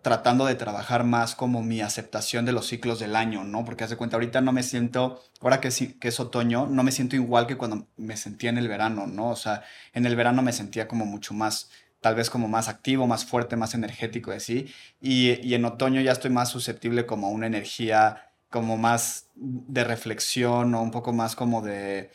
[0.03, 3.65] tratando de trabajar más como mi aceptación de los ciclos del año, ¿no?
[3.65, 7.17] Porque hace cuenta, ahorita no me siento, ahora que, que es otoño, no me siento
[7.17, 9.31] igual que cuando me sentía en el verano, ¿no?
[9.31, 13.07] O sea, en el verano me sentía como mucho más tal vez como más activo,
[13.07, 14.67] más fuerte, más energético, así.
[15.01, 20.77] Y, y en otoño ya estoy más susceptible como una energía como más de reflexión
[20.77, 22.13] o un poco más como de,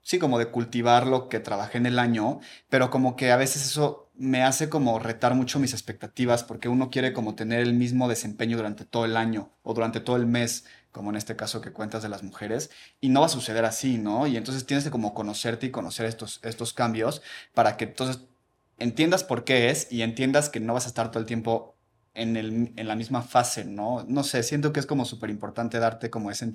[0.00, 3.64] sí, como de cultivar lo que trabajé en el año, pero como que a veces
[3.64, 8.08] eso me hace como retar mucho mis expectativas porque uno quiere como tener el mismo
[8.08, 11.70] desempeño durante todo el año o durante todo el mes, como en este caso que
[11.70, 14.26] cuentas de las mujeres, y no va a suceder así, ¿no?
[14.26, 17.22] Y entonces tienes que como conocerte y conocer estos, estos cambios
[17.54, 18.24] para que entonces
[18.78, 21.71] entiendas por qué es y entiendas que no vas a estar todo el tiempo
[22.14, 24.04] en, el, en la misma fase, ¿no?
[24.08, 26.52] No sé, siento que es como súper importante darte como ese,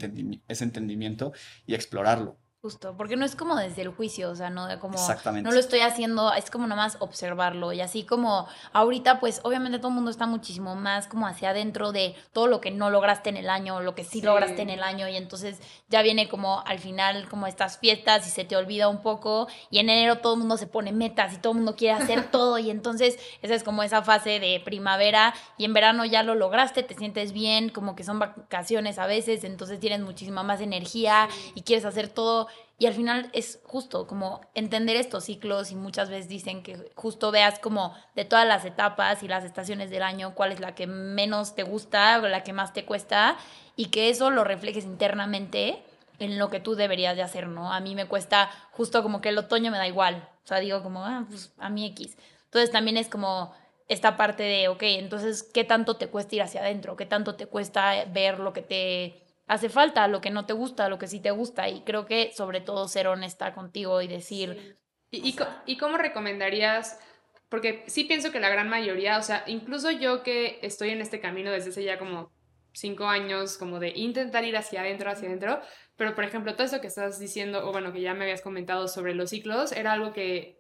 [0.48, 1.34] ese entendimiento
[1.66, 2.40] y explorarlo.
[2.60, 5.48] Justo, porque no es como desde el juicio, o sea, no de como Exactamente.
[5.48, 9.90] no lo estoy haciendo, es como nomás observarlo y así como ahorita pues obviamente todo
[9.90, 13.38] el mundo está muchísimo más como hacia adentro de todo lo que no lograste en
[13.38, 14.26] el año, lo que sí, Sí.
[14.26, 18.32] lograste en el año y entonces ya viene como al final como estas fiestas y
[18.32, 21.38] se te olvida un poco y en enero todo el mundo se pone metas y
[21.38, 25.36] todo el mundo quiere hacer todo y entonces esa es como esa fase de primavera
[25.60, 29.44] y en verano ya lo lograste, te sientes bien, como que son vacaciones a veces,
[29.44, 32.47] entonces tienes muchísima más energía y quieres hacer todo
[32.80, 37.32] y al final es justo como entender estos ciclos y muchas veces dicen que justo
[37.32, 40.86] veas como de todas las etapas y las estaciones del año cuál es la que
[40.86, 43.38] menos te gusta o la que más te cuesta
[43.76, 45.82] y que eso lo reflejes internamente
[46.20, 47.72] en lo que tú deberías de hacer, ¿no?
[47.72, 50.82] A mí me cuesta justo como que el otoño me da igual, o sea, digo
[50.84, 52.18] como, ah, pues a mí X.
[52.46, 53.54] Entonces también es como
[53.88, 56.96] esta parte de, ok, entonces, ¿qué tanto te cuesta ir hacia adentro?
[56.96, 60.90] ¿Qué tanto te cuesta ver lo que te hace falta, lo que no te gusta,
[60.90, 61.68] lo que sí te gusta?
[61.70, 64.78] Y creo que sobre todo ser honesta contigo y decir,
[65.10, 67.00] ¿Y, y, cómo recomendarías?
[67.50, 71.22] Porque sí pienso que la gran mayoría, o sea, incluso yo que estoy en este
[71.22, 72.34] camino desde hace ya como
[72.74, 75.62] cinco años, como de intentar ir hacia adentro, hacia adentro,
[75.96, 78.88] pero por ejemplo, todo eso que estás diciendo, o bueno, que ya me habías comentado
[78.88, 80.60] sobre los ciclos, era algo que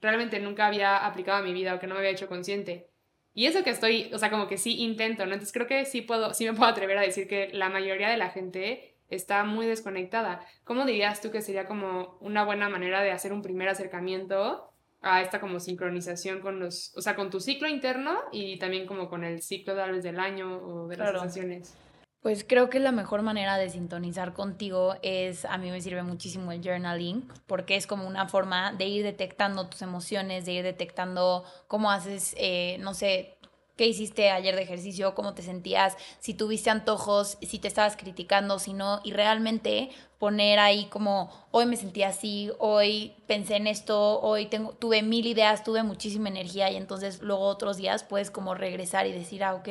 [0.00, 2.90] realmente nunca había aplicado a mi vida o que no me había hecho consciente.
[3.34, 5.32] Y eso que estoy, o sea, como que sí intento, ¿no?
[5.32, 8.16] Entonces creo que sí puedo, sí me puedo atrever a decir que la mayoría de
[8.16, 10.40] la gente está muy desconectada.
[10.64, 14.70] ¿Cómo dirías tú que sería como una buena manera de hacer un primer acercamiento
[15.02, 19.10] a esta como sincronización con los, o sea, con tu ciclo interno y también como
[19.10, 21.18] con el ciclo tal vez del año o de las Claro.
[21.26, 21.76] estaciones?
[22.24, 26.52] Pues creo que la mejor manera de sintonizar contigo es, a mí me sirve muchísimo
[26.52, 31.44] el journaling, porque es como una forma de ir detectando tus emociones, de ir detectando
[31.68, 33.36] cómo haces, eh, no sé,
[33.76, 38.58] qué hiciste ayer de ejercicio, cómo te sentías, si tuviste antojos, si te estabas criticando,
[38.58, 39.90] si no, y realmente
[40.24, 45.26] poner ahí como, hoy me sentí así, hoy pensé en esto, hoy tengo, tuve mil
[45.26, 49.52] ideas, tuve muchísima energía y entonces luego otros días puedes como regresar y decir, ah,
[49.52, 49.68] ok,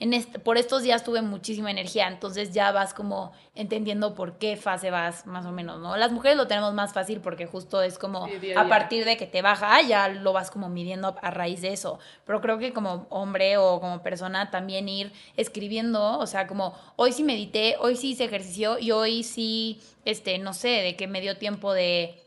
[0.00, 4.56] en este, por estos días tuve muchísima energía, entonces ya vas como entendiendo por qué
[4.56, 5.96] fase vas, más o menos, ¿no?
[5.96, 9.26] Las mujeres lo tenemos más fácil porque justo es como Sí, a partir de que
[9.26, 11.98] te baja, ya lo vas como midiendo a raíz de eso.
[12.24, 17.12] Pero creo que como hombre o como persona también ir escribiendo, o sea, como hoy
[17.12, 21.20] sí medité, hoy sí hice ejercicio y hoy sí, este, no sé, de que me
[21.20, 22.20] dio tiempo de...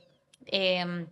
[0.48, 1.08] em,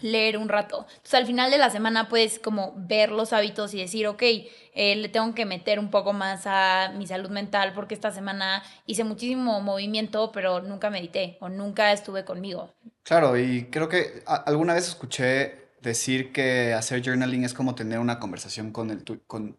[0.00, 0.86] leer un rato.
[0.90, 4.96] Entonces al final de la semana puedes como ver los hábitos y decir, ok, eh,
[4.96, 9.04] le tengo que meter un poco más a mi salud mental porque esta semana hice
[9.04, 12.70] muchísimo movimiento, pero nunca medité o nunca estuve conmigo.
[13.02, 18.18] Claro, y creo que alguna vez escuché decir que hacer journaling es como tener una
[18.18, 19.58] conversación con el tu- con,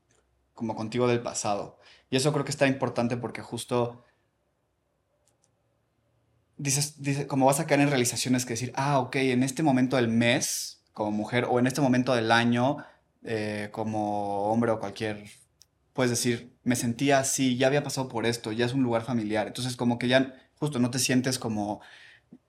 [0.53, 1.79] como contigo del pasado.
[2.09, 4.03] Y eso creo que está importante porque justo
[6.57, 9.95] dices, dice, como vas a caer en realizaciones que decir, ah, ok, en este momento
[9.95, 12.77] del mes como mujer o en este momento del año
[13.23, 15.25] eh, como hombre o cualquier,
[15.93, 19.47] puedes decir, me sentía así, ya había pasado por esto, ya es un lugar familiar.
[19.47, 21.81] Entonces como que ya justo no te sientes como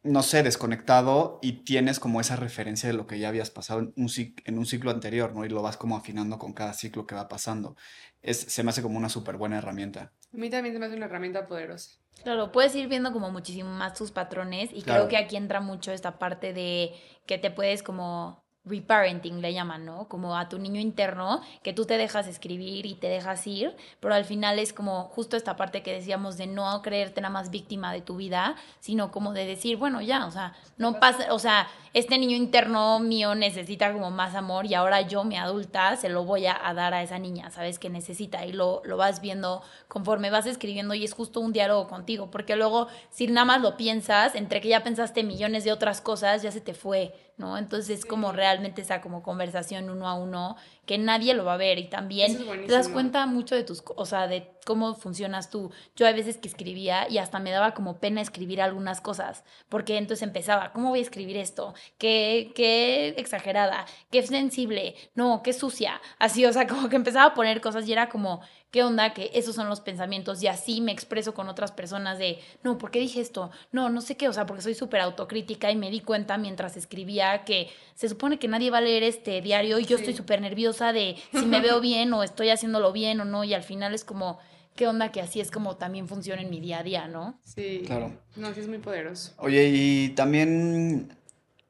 [0.02, 3.92] no sé, desconectado y tienes como esa referencia de lo que ya habías pasado en
[3.96, 4.10] un,
[4.44, 5.44] en un ciclo anterior, ¿no?
[5.44, 7.76] Y lo vas como afinando con cada ciclo que va pasando.
[8.22, 10.12] Es, se me hace como una súper buena herramienta.
[10.32, 11.98] A mí también se me hace una herramienta poderosa.
[12.22, 15.06] Claro, puedes ir viendo como muchísimo más tus patrones y Claro.
[15.06, 16.92] creo que aquí entra mucho esta parte de
[17.26, 20.08] que te puedes como reparenting le llaman, ¿no?
[20.08, 24.14] Como a tu niño interno, que tú te dejas escribir y te dejas ir, pero
[24.14, 27.92] al final es como justo esta parte que decíamos de no creerte nada más víctima
[27.92, 31.68] de tu vida, sino como de decir, bueno, ya, o sea, no pasa, o sea,
[31.94, 36.24] este niño interno mío necesita como más amor y ahora yo, mi adulta, se lo
[36.24, 37.78] voy a, a dar a esa niña, ¿sabes?
[37.78, 41.88] Que necesita y lo, lo vas viendo conforme vas escribiendo y es justo un diálogo
[41.88, 46.00] contigo, porque luego si nada más lo piensas, entre que ya pensaste millones de otras
[46.00, 47.58] cosas, ya se te fue, ¿no?
[47.58, 51.58] Entonces es como realmente esa como conversación uno a uno que nadie lo va a
[51.58, 55.50] ver y también es te das cuenta mucho de tus, o sea, de cómo funcionas
[55.50, 55.70] tú.
[55.94, 59.96] Yo hay veces que escribía y hasta me daba como pena escribir algunas cosas, porque
[59.96, 61.74] entonces empezaba, ¿cómo voy a escribir esto?
[61.98, 67.34] Qué, qué exagerada, qué sensible, no, qué sucia, así, o sea, como que empezaba a
[67.34, 68.40] poner cosas y era como,
[68.72, 69.14] ¿qué onda?
[69.14, 72.90] Que esos son los pensamientos y así me expreso con otras personas de, no, ¿por
[72.90, 73.50] qué dije esto?
[73.72, 76.76] No, no sé qué, o sea, porque soy súper autocrítica y me di cuenta mientras
[76.76, 80.02] escribía que se supone que nadie va a leer este diario y yo Sí.
[80.02, 83.54] estoy súper nerviosa de si me veo bien o estoy haciéndolo bien o no y
[83.54, 84.38] al final es como,
[84.74, 85.10] ¿qué onda?
[85.10, 87.40] Que así es como también funciona en mi día a día, ¿no?
[87.44, 87.82] Sí.
[87.86, 88.12] Claro.
[88.36, 89.32] No, sí es muy poderoso.
[89.38, 91.16] Oye, y también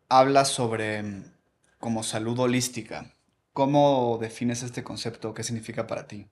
[0.08, 1.24] hablas sobre mm,
[1.78, 3.12] como salud holística.
[3.52, 5.32] ¿Cómo defines este concepto?
[5.32, 6.26] ¿Qué significa para ti?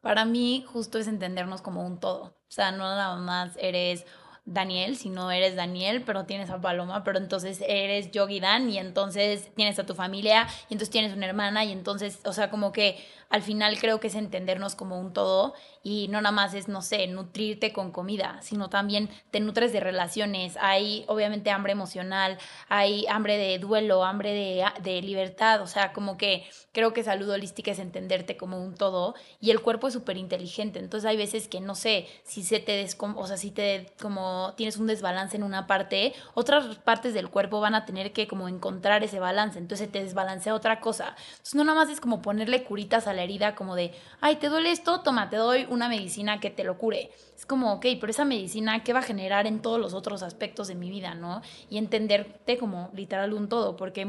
[0.00, 2.22] Para mí justo es entendernos como un todo.
[2.22, 4.04] O sea, no nada más eres
[4.50, 8.78] Daniel, si no eres Daniel, pero tienes a Paloma, pero entonces eres Yogi Dan y
[8.78, 12.72] entonces tienes a tu familia y entonces tienes una hermana y entonces, o sea, como
[12.72, 12.96] que
[13.30, 16.82] al final creo que es entendernos como un todo y no nada más es, no
[16.82, 20.56] sé, nutrirte con comida, sino también te nutres de relaciones.
[20.60, 22.38] Hay obviamente hambre emocional,
[22.68, 27.28] hay hambre de duelo, hambre de, de libertad, o sea, como que creo que salud
[27.28, 31.48] holística es entenderte como un todo y el cuerpo es súper inteligente, entonces hay veces
[31.48, 35.36] que no sé, si se te descom o sea, si te como tienes un desbalance
[35.36, 39.58] en una parte, otras partes del cuerpo van a tener que como encontrar ese balance,
[39.58, 41.16] entonces te desbalancea otra cosa.
[41.30, 44.48] Entonces no nada más es como ponerle curitas a la herida como de, ay, ¿te
[44.48, 45.00] duele esto?
[45.00, 47.10] Toma, te doy una medicina que te lo cure.
[47.36, 50.68] Es como, ok, pero esa medicina, ¿qué va a generar en todos los otros aspectos
[50.68, 51.42] de mi vida, no?
[51.68, 54.06] Y entenderte como literal un todo, porque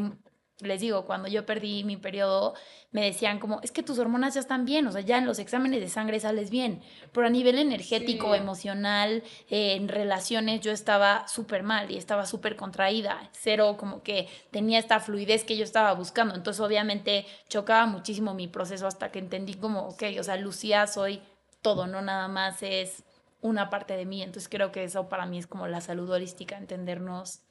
[0.61, 2.53] les digo, cuando yo perdí mi periodo,
[2.91, 5.39] me decían como, es que tus hormonas ya están bien, o sea, ya en los
[5.39, 6.81] exámenes de sangre sales bien,
[7.13, 13.29] pero a nivel energético, emocional, en relaciones, yo estaba súper mal y estaba súper contraída,
[13.31, 18.47] cero como que tenía esta fluidez que yo estaba buscando, entonces obviamente chocaba muchísimo mi
[18.47, 21.21] proceso hasta que entendí como, ok, o sea, Lucía, soy
[21.61, 23.03] todo, no nada más es
[23.41, 26.57] una parte de mí, entonces creo que eso para mí es como la salud holística,
[26.57, 27.41] entendernos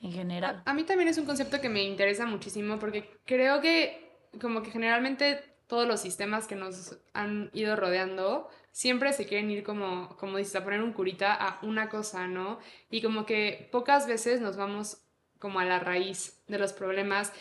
[0.00, 0.62] en general.
[0.64, 4.08] A, mí también es un concepto que me interesa muchísimo porque creo que
[4.40, 9.64] como que generalmente todos los sistemas que nos han ido rodeando siempre se quieren ir
[9.64, 12.58] como, como dices, a poner un curita a una cosa, ¿no?
[12.90, 15.02] Y como que pocas veces nos vamos
[15.38, 17.32] como a la raíz de los problemas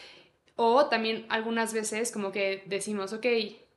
[0.56, 3.26] o también algunas veces como que decimos, ok,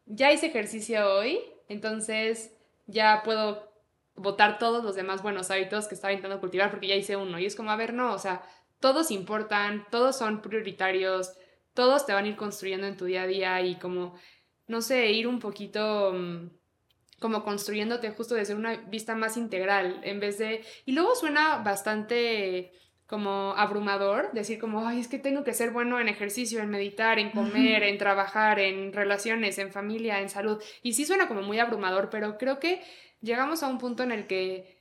[0.06, 2.52] ya hice ejercicio hoy, entonces
[2.86, 3.70] ya puedo
[4.16, 7.38] votar todos los demás buenos hábitos que estaba intentando cultivar porque ya hice uno.
[7.38, 8.42] Y es como, a ver, no, o sea,
[8.80, 11.32] todos importan, todos son prioritarios,
[11.74, 14.14] todos te van a ir construyendo en tu día a día y como,
[14.66, 16.50] no sé, ir un poquito mm,
[17.20, 20.64] como construyéndote justo desde una vista más integral, en vez de...
[20.86, 22.72] Y luego suena bastante
[23.06, 27.18] como abrumador, decir como, ay, es que tengo que ser bueno en ejercicio, en meditar,
[27.18, 30.62] en comer, en trabajar, en relaciones, en familia, en salud.
[30.82, 32.80] Y sí suena como muy abrumador, pero creo que
[33.20, 34.79] llegamos a un punto en el que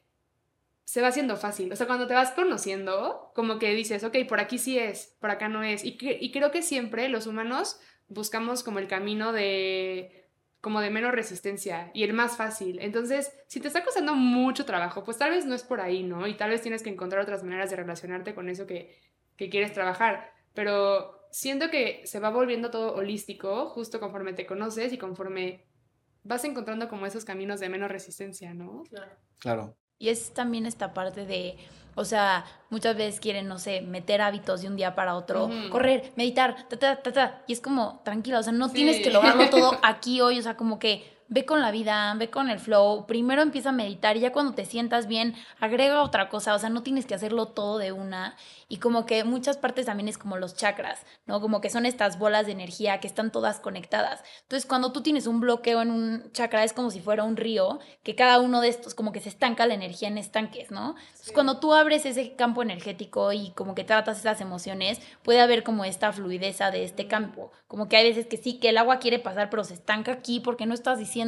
[0.90, 1.72] se va haciendo fácil.
[1.72, 5.30] O sea, cuando te vas conociendo, como que dices, ok, por aquí sí es, por
[5.30, 5.86] acá no es.
[5.86, 11.12] Y, y creo que siempre los humanos buscamos como el camino de como de menos
[11.12, 12.80] resistencia y el más fácil.
[12.82, 16.26] Entonces, si te está costando mucho trabajo, pues tal vez no es por ahí, ¿no?
[16.26, 19.00] Y tal vez tienes que encontrar otras maneras de relacionarte con eso que,
[19.38, 20.34] que quieres trabajar.
[20.56, 25.68] Pero siento que se va volviendo todo holístico justo conforme te conoces y conforme
[26.24, 28.82] vas encontrando como esos caminos de menos resistencia, ¿no?
[28.90, 29.12] Claro.
[29.38, 29.78] Claro.
[30.00, 31.58] Y es también esta parte de,
[31.96, 36.14] o sea, muchas veces quieren, no sé, meter hábitos de un día para otro, correr,
[36.16, 39.50] meditar, ta, ta, ta, ta, y es como, tranquila, o sea, no tienes que lograrlo
[39.50, 43.06] todo aquí hoy, o sea, como que ve con la vida, ve con el flow,
[43.06, 46.70] primero empieza a meditar y ya cuando te sientas bien, agrega otra cosa, o sea,
[46.70, 48.36] no tienes que hacerlo todo de una.
[48.68, 51.42] Y como que muchas partes también es como los chakras, ¿no?
[51.42, 54.24] Como que son estas bolas de energía que están todas conectadas.
[54.44, 57.80] Entonces, cuando tú tienes un bloqueo en un chakra, es como si fuera un río,
[58.04, 60.96] que cada uno de estos como que se estanca la energía en estanques, ¿no?
[61.10, 65.64] Entonces, cuando tú abres ese campo energético y como que tratas esas emociones, puede haber
[65.64, 67.52] como esta fluideza de este campo.
[67.68, 70.40] Como que hay veces que sí, que el agua quiere pasar, pero se estanca aquí
[70.40, 71.19] porque no estás diciendo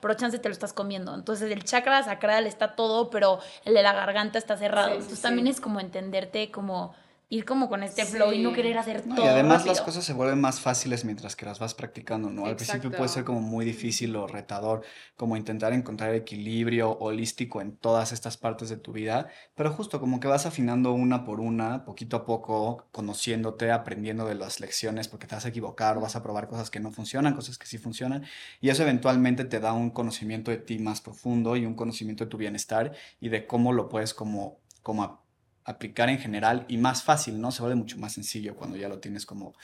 [0.00, 1.14] pero chance te lo estás comiendo.
[1.14, 4.92] Entonces el chakra sacral está todo, pero el de la garganta está cerrado.
[4.92, 6.94] Entonces también es como entenderte como
[7.32, 9.24] ir como con este flow y no querer hacer todo.
[9.24, 12.44] Y además las cosas se vuelven más fáciles mientras que las vas practicando, ¿no?
[12.44, 14.82] Al principio puede ser como muy difícil o retador,
[15.16, 20.20] como intentar encontrar equilibrio holístico en todas estas partes de tu vida, pero justo como
[20.20, 25.26] que vas afinando una por una, poquito a poco, conociéndote, aprendiendo de las lecciones, porque
[25.26, 28.26] te vas a equivocar vas a probar cosas que no funcionan, cosas que sí funcionan,
[28.60, 32.30] y eso eventualmente te da un conocimiento de ti más profundo y un conocimiento de
[32.30, 32.92] tu bienestar
[33.22, 35.21] y de cómo lo puedes como como
[35.64, 37.50] aplicar en general y más fácil, ¿no?
[37.52, 39.54] Se vuelve mucho más sencillo cuando ya lo tienes como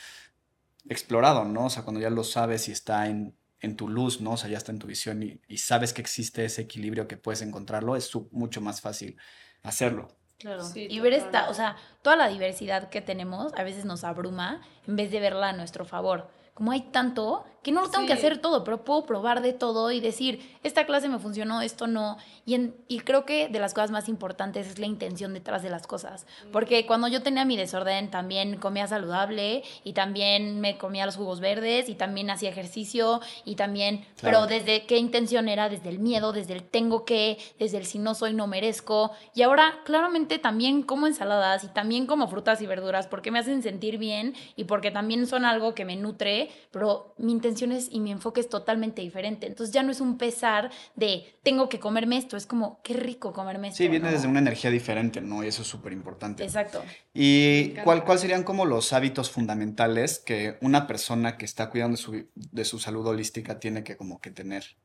[0.88, 1.66] explorado, ¿no?
[1.66, 4.32] O sea, cuando ya lo sabes y está en, en tu luz, ¿no?
[4.32, 7.16] O sea, ya está en tu visión y, y sabes que existe ese equilibrio que
[7.16, 9.16] puedes encontrarlo, es mucho más fácil
[9.62, 10.08] hacerlo.
[10.38, 10.62] Claro.
[10.76, 14.94] y ver esta, o sea, toda la diversidad que tenemos a veces nos abruma en
[14.94, 16.30] vez de verla a nuestro favor.
[16.54, 19.90] Como hay tanto, que no lo tengo que hacer todo, pero puedo probar de todo
[19.90, 22.16] y decir, esta clase me funcionó, esto no.
[22.46, 25.70] Y, en, y creo que de las cosas más importantes es la intención detrás de
[25.70, 26.26] las cosas.
[26.52, 31.40] Porque cuando yo tenía mi desorden, también comía saludable y también me comía los jugos
[31.40, 36.32] verdes y también hacía ejercicio y también, pero desde qué intención era, desde el miedo,
[36.32, 39.10] desde el tengo que, desde el si no soy, no merezco.
[39.34, 43.62] Y ahora claramente también como ensaladas y también como frutas y verduras porque me hacen
[43.62, 47.57] sentir bien y porque también son algo que me nutre, pero mi intención
[47.90, 49.46] y mi enfoque es totalmente diferente.
[49.46, 53.32] Entonces ya no es un pesar de tengo que comerme esto, es como qué rico
[53.32, 53.78] comerme esto.
[53.78, 54.12] Sí, viene ¿no?
[54.12, 55.42] desde una energía diferente, ¿no?
[55.44, 56.44] Y eso es súper importante.
[56.44, 56.82] Exacto.
[57.14, 62.02] ¿Y cuál, cuál serían como los hábitos fundamentales que una persona que está cuidando de
[62.02, 64.76] su, de su salud holística tiene que como que tener?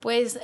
[0.00, 0.38] Pues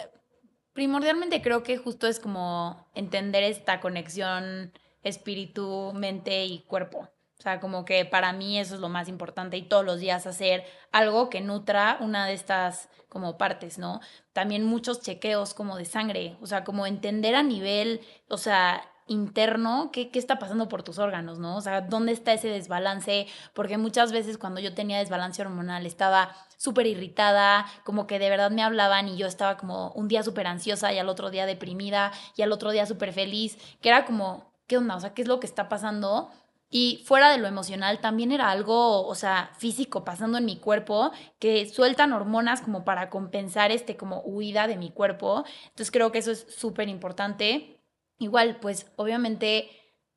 [0.72, 7.08] primordialmente creo que justo es como entender esta conexión espíritu, mente y cuerpo.
[7.42, 10.28] O sea, como que para mí eso es lo más importante y todos los días
[10.28, 13.98] hacer algo que nutra una de estas como partes, ¿no?
[14.32, 19.90] También muchos chequeos como de sangre, o sea, como entender a nivel, o sea, interno
[19.92, 21.56] qué, qué está pasando por tus órganos, ¿no?
[21.56, 26.36] O sea, dónde está ese desbalance, porque muchas veces cuando yo tenía desbalance hormonal estaba
[26.58, 30.46] súper irritada, como que de verdad me hablaban y yo estaba como un día súper
[30.46, 34.52] ansiosa y al otro día deprimida y al otro día súper feliz, que era como,
[34.68, 34.94] ¿qué onda?
[34.94, 36.30] O sea, ¿qué es lo que está pasando?
[36.74, 41.12] Y fuera de lo emocional, también era algo, o sea, físico pasando en mi cuerpo,
[41.38, 45.44] que sueltan hormonas como para compensar este como huida de mi cuerpo.
[45.64, 47.78] Entonces creo que eso es súper importante.
[48.18, 49.68] Igual, pues obviamente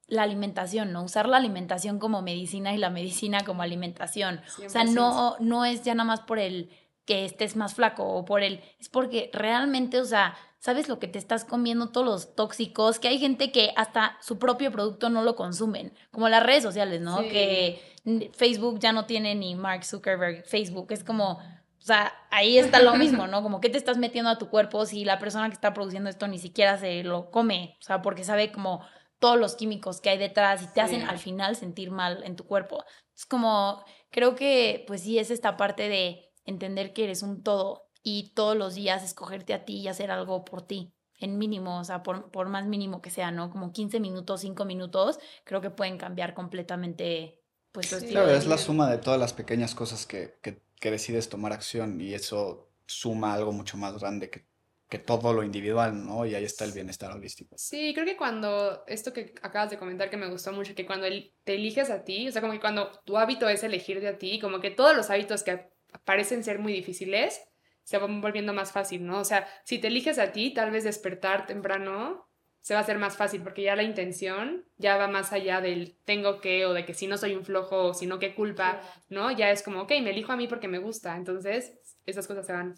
[0.08, 1.03] la alimentación, ¿no?
[1.03, 4.39] Usar la alimentación como medicina y la medicina como alimentación.
[4.66, 4.93] O sea, 100%.
[4.93, 6.70] no, no es ya nada más por el
[7.03, 8.64] que estés más flaco o por el...
[8.80, 13.07] Es porque realmente, o sea, sabes lo que te estás comiendo, todos los tóxicos, que
[13.07, 17.20] hay gente que hasta su propio producto no lo consumen, como las redes sociales, ¿no?
[17.20, 17.30] Sí.
[17.30, 21.34] Que Facebook ya no tiene ni Mark Zuckerberg, Facebook, es como...
[21.34, 23.43] O sea, ahí está lo mismo, ¿no?
[23.43, 26.28] Como que te estás metiendo a tu cuerpo si la persona que está produciendo esto
[26.28, 28.82] ni siquiera se lo come, o sea, porque sabe como
[29.20, 30.80] todos los químicos que hay detrás y te Sí.
[30.80, 32.84] hacen al final sentir mal en tu cuerpo.
[33.16, 37.85] Es como, creo que pues sí es esta parte de entender que eres un todo
[38.06, 41.84] y todos los días escogerte a ti y hacer algo por ti, en mínimo, o
[41.84, 43.49] sea, por, por más mínimo que sea, ¿no?
[43.49, 47.41] Como 15 minutos, 5 minutos, creo que pueden cambiar completamente
[47.72, 48.06] pues tu Sí.
[48.06, 51.30] estilo Claro, de es la suma de todas las pequeñas cosas que, que, que decides
[51.30, 54.45] tomar acción y eso suma algo mucho más grande que,
[54.89, 56.26] que todo lo individual, ¿no?
[56.26, 57.56] Y ahí está el bienestar holístico.
[57.58, 61.08] Sí, creo que cuando, esto que acabas de comentar que me gustó mucho, que cuando
[61.43, 64.39] te eliges a ti, o sea, como que cuando tu hábito es elegirte a ti,
[64.39, 65.70] como que todos los hábitos que
[66.03, 67.41] parecen ser muy difíciles
[67.86, 69.20] se van volviendo más fácil, ¿no?
[69.20, 72.28] O sea, si te eliges a ti, tal vez despertar temprano
[72.60, 75.96] se va a hacer más fácil porque ya la intención ya va más allá del
[76.04, 78.82] tengo que o de que si no soy un flojo o si no qué culpa,
[79.08, 79.32] ¿no?
[79.32, 82.54] Ya es como, ok, me elijo a mí porque me gusta, entonces esas cosas se
[82.54, 82.74] van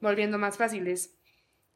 [0.00, 1.18] volviendo más fáciles.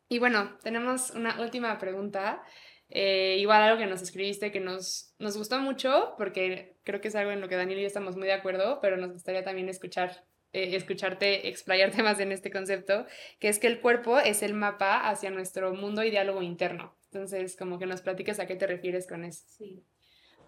[0.09, 2.43] Y bueno, tenemos una última pregunta.
[2.89, 7.17] Eh, igual algo que nos escribiste que nos, nos gustó mucho, porque creo que es
[7.17, 9.69] algo en lo que Daniel y yo estamos muy de acuerdo, pero nos gustaría también
[9.69, 13.07] escuchar, eh, escucharte, explayarte más en este concepto,
[13.39, 16.95] que es que el cuerpo es el mapa hacia nuestro mundo y diálogo interno.
[17.13, 19.45] Entonces, como que nos platiques a qué te refieres con eso.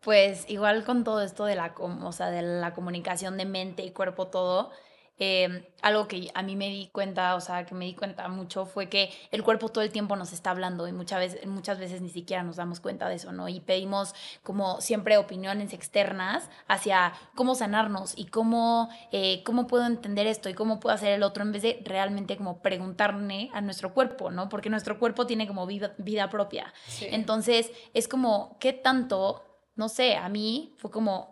[0.01, 3.93] Pues igual con todo esto de la, o sea, de la comunicación de mente y
[3.93, 4.73] cuerpo, todo,
[5.25, 8.67] eh, algo que a mí me di cuenta, o sea, que me di cuenta mucho
[8.67, 12.01] fue que el cuerpo todo el tiempo nos está hablando y muchas veces, muchas veces
[12.01, 13.49] ni siquiera nos damos cuenta de eso, ¿no?
[13.49, 20.27] Y pedimos como siempre opiniones externas hacia cómo sanarnos y cómo, eh, cómo puedo entender
[20.27, 23.95] esto y cómo puedo hacer el otro en vez de realmente como preguntarle a nuestro
[23.95, 24.49] cuerpo, ¿no?
[24.49, 26.75] Porque nuestro cuerpo tiene como vida, vida propia.
[26.89, 27.07] Sí.
[27.13, 29.45] Entonces, es como, ¿qué tanto?
[29.77, 31.32] No sé, a mí fue como,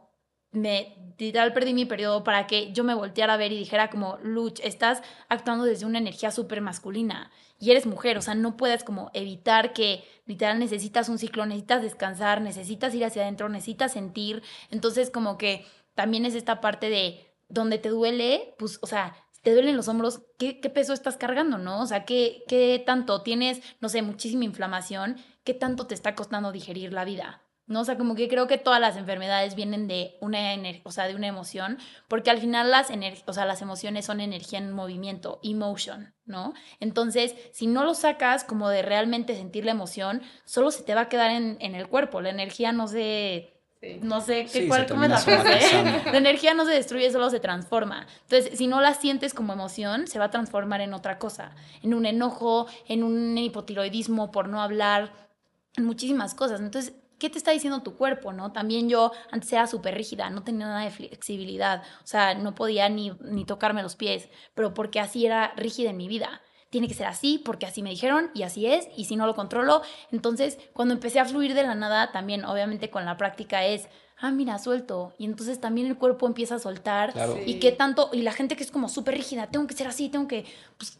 [0.52, 4.18] me literal perdí mi periodo para que yo me volteara a ver y dijera como,
[4.22, 8.84] Luch, estás actuando desde una energía súper masculina y eres mujer, o sea, no puedes
[8.84, 14.42] como evitar que literal necesitas un ciclo, necesitas descansar, necesitas ir hacia adentro, necesitas sentir,
[14.70, 19.52] entonces como que también es esta parte de donde te duele, pues, o sea, te
[19.52, 21.82] duelen los hombros, ¿qué, qué peso estás cargando, no?
[21.82, 25.16] O sea, ¿qué, ¿qué tanto tienes, no sé, muchísima inflamación?
[25.44, 27.42] ¿Qué tanto te está costando digerir la vida?
[27.70, 27.82] ¿No?
[27.82, 30.40] O sea, como que creo que todas las enfermedades vienen de una,
[30.82, 32.88] o sea, de una emoción, porque al final las,
[33.26, 36.52] o sea, las emociones son energía en movimiento, emotion, ¿no?
[36.80, 41.02] Entonces, si no lo sacas como de realmente sentir la emoción, solo se te va
[41.02, 43.54] a quedar en, en el cuerpo, la energía no se...
[43.80, 43.98] Sí.
[44.02, 45.82] No sé Sí, qué, cuál, se cómo es la frase.
[46.12, 48.06] La energía no se destruye, solo se transforma.
[48.24, 51.94] Entonces, si no la sientes como emoción, se va a transformar en otra cosa, en
[51.94, 55.30] un enojo, en un hipotiroidismo por no hablar,
[55.76, 56.60] en muchísimas cosas.
[56.60, 58.50] Entonces, ¿qué te está diciendo tu cuerpo, no?
[58.50, 62.88] También yo antes era súper rígida, no tenía nada de flexibilidad, o sea, no podía
[62.88, 66.40] ni, ni tocarme los pies, pero porque así era rígida en mi vida.
[66.70, 69.34] Tiene que ser así porque así me dijeron y así es, y si no lo
[69.34, 73.88] controlo, entonces cuando empecé a fluir de la nada, también obviamente con la práctica es,
[74.18, 77.34] ah, mira, suelto, y entonces también el cuerpo empieza a soltar, Claro.
[77.34, 77.42] Sí.
[77.46, 80.08] y qué tanto, y la gente que es como súper rígida, tengo que ser así,
[80.08, 80.44] tengo que,
[80.76, 80.98] pues,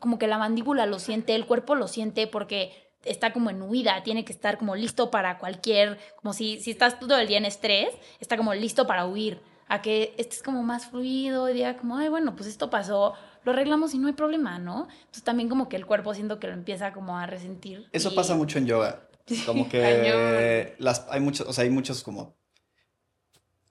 [0.00, 4.02] como que la mandíbula lo siente, el cuerpo lo siente porque está como en huida,
[4.02, 7.44] tiene que estar como listo para cualquier, como si, si estás todo el día en
[7.46, 7.88] estrés,
[8.20, 9.40] está como listo para huir.
[9.68, 13.52] a que estés como más fluido y diga como, ay, bueno, pues esto pasó, lo
[13.52, 14.86] arreglamos y no hay problema, ¿no?
[15.00, 17.88] Entonces también como que el cuerpo siento que lo empieza como a resentir.
[17.90, 19.08] Eso y- pasa mucho en yoga.
[19.46, 22.36] Como que las, hay muchos, o sea, hay muchos como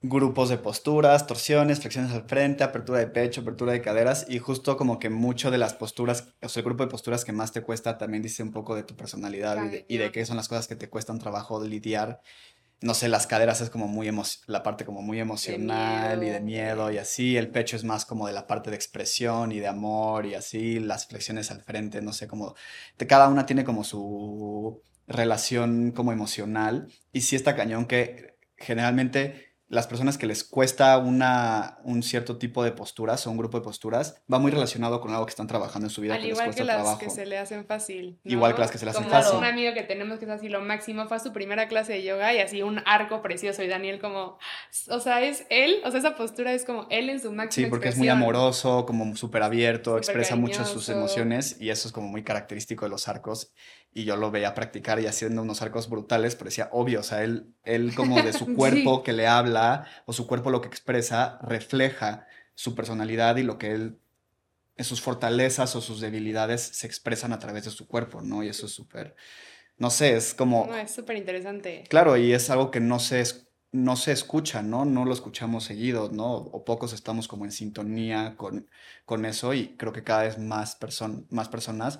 [0.02, 4.76] grupos de posturas, torsiones, flexiones al frente, apertura de pecho, apertura de caderas y justo
[4.76, 7.62] como que mucho de las posturas, o sea, el grupo de posturas que más te
[7.62, 10.12] cuesta también dice un poco de tu personalidad y de, y de Cañón.
[10.12, 12.20] qué son las cosas que te cuestan trabajo lidiar.
[12.80, 16.40] No sé, las caderas es como muy emo- la parte como muy emocional y de
[16.40, 16.40] miedo.
[16.40, 19.68] miedo y así, el pecho es más como de la parte de expresión y de
[19.68, 22.56] amor y así, las flexiones al frente, no sé, como
[22.98, 29.51] de cada una tiene como su relación como emocional y sí está cañón que generalmente
[29.72, 33.64] las personas que les cuesta una, un cierto tipo de posturas o un grupo de
[33.64, 36.34] posturas va muy relacionado con algo que están trabajando en su vida Al que les
[36.34, 36.98] igual cuesta que las trabajo.
[36.98, 38.18] que se le hacen fácil.
[38.22, 38.32] ¿no?
[38.32, 39.38] Igual que las que se le hacen como fácil.
[39.38, 42.02] un amigo que tenemos que es así lo máximo, fue a su primera clase de
[42.02, 43.62] yoga y así un arco precioso.
[43.62, 44.36] Y Daniel, como,
[44.90, 47.70] o sea, es él, o sea, esa postura es como él en su máxima Sí,
[47.70, 52.08] porque es muy amoroso, como súper abierto, expresa mucho sus emociones y eso es como
[52.08, 53.50] muy característico de los arcos.
[53.94, 57.22] Y yo lo veía practicar y haciendo unos arcos brutales, pero decía, obvio, o sea,
[57.24, 58.52] él, él como de su Sí.
[58.54, 63.58] cuerpo que le habla o su cuerpo lo que expresa refleja su personalidad y lo
[63.58, 63.98] que él,
[64.78, 68.42] sus fortalezas o sus debilidades se expresan a través de su cuerpo, ¿no?
[68.42, 69.14] Y eso es súper,
[69.78, 70.66] no sé, es como...
[70.66, 71.84] No, es súper interesante.
[71.88, 74.84] Claro, y es algo que no se, es- no se escucha, ¿no?
[74.84, 76.32] No lo escuchamos seguido, ¿no?
[76.34, 78.68] O pocos estamos como en sintonía con,
[79.04, 81.98] con eso y creo que cada vez más, person- más personas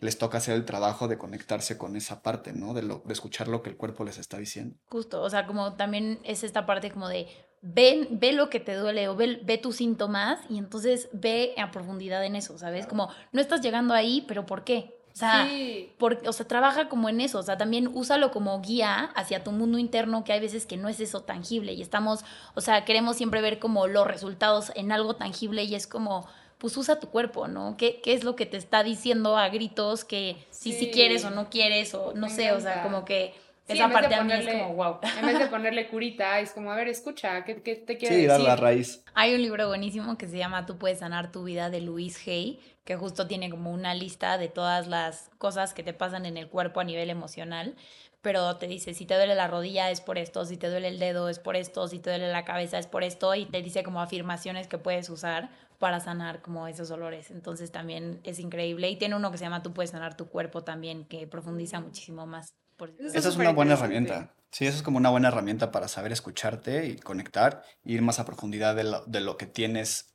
[0.00, 2.74] les toca hacer el trabajo de conectarse con esa parte, ¿no?
[2.74, 4.76] De, lo, de escuchar lo que el cuerpo les está diciendo.
[4.90, 7.26] Justo, o sea, como también es esta parte como de
[7.62, 11.70] ve, ve lo que te duele o ve, ve tus síntomas y entonces ve a
[11.70, 12.86] profundidad en eso, ¿sabes?
[12.86, 14.94] Como no estás llegando ahí, pero ¿por qué?
[15.12, 15.92] O sea, sí.
[15.98, 19.50] porque, o sea, trabaja como en eso, o sea, también úsalo como guía hacia tu
[19.50, 22.24] mundo interno, que hay veces que no es eso tangible y estamos,
[22.54, 26.28] o sea, queremos siempre ver como los resultados en algo tangible y es como,
[26.58, 27.76] pues usa tu cuerpo, ¿no?
[27.76, 30.90] ¿Qué, qué es lo que te está diciendo a gritos que si sí, Sí.
[30.90, 33.32] quieres o no quieres o no Me sé, o sea, como que
[33.66, 34.98] Sí, esa parte a mí es ponerle- como, wow.
[35.20, 38.26] En vez de ponerle curita, es como, a ver, escucha, ¿qué, qué te quiere Sí,
[38.26, 38.48] dar decir?
[38.48, 39.04] la raíz.
[39.14, 42.60] Hay un libro buenísimo que se llama Tú puedes sanar tu vida de Louise Hay,
[42.84, 46.48] que justo tiene como una lista de todas las cosas que te pasan en el
[46.48, 47.74] cuerpo a nivel emocional,
[48.22, 50.98] pero te dice, si te duele la rodilla es por esto, si te duele el
[50.98, 53.82] dedo es por esto, si te duele la cabeza es por esto, y te dice
[53.84, 57.30] como afirmaciones que puedes usar para sanar como esos dolores.
[57.30, 58.90] Entonces también es increíble.
[58.90, 62.26] Y tiene uno que se llama Tú puedes sanar tu cuerpo también, que profundiza muchísimo
[62.26, 62.54] más.
[62.76, 64.34] Por Eso Esa es una buena herramienta.
[64.50, 68.18] Sí, eso es como una buena herramienta para saber escucharte y conectar, e ir más
[68.18, 70.14] a profundidad de lo, de lo que tienes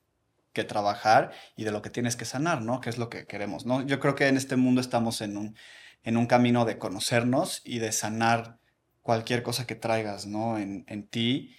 [0.54, 2.82] que trabajar y de lo que tienes que sanar, ¿no?
[2.82, 3.86] Que es lo que queremos, ¿no?
[3.86, 5.56] Yo creo que en este mundo estamos en un,
[6.04, 8.60] en un camino de conocernos y de sanar
[9.02, 10.58] cualquier cosa que traigas, ¿no?
[10.58, 11.56] En, en ti,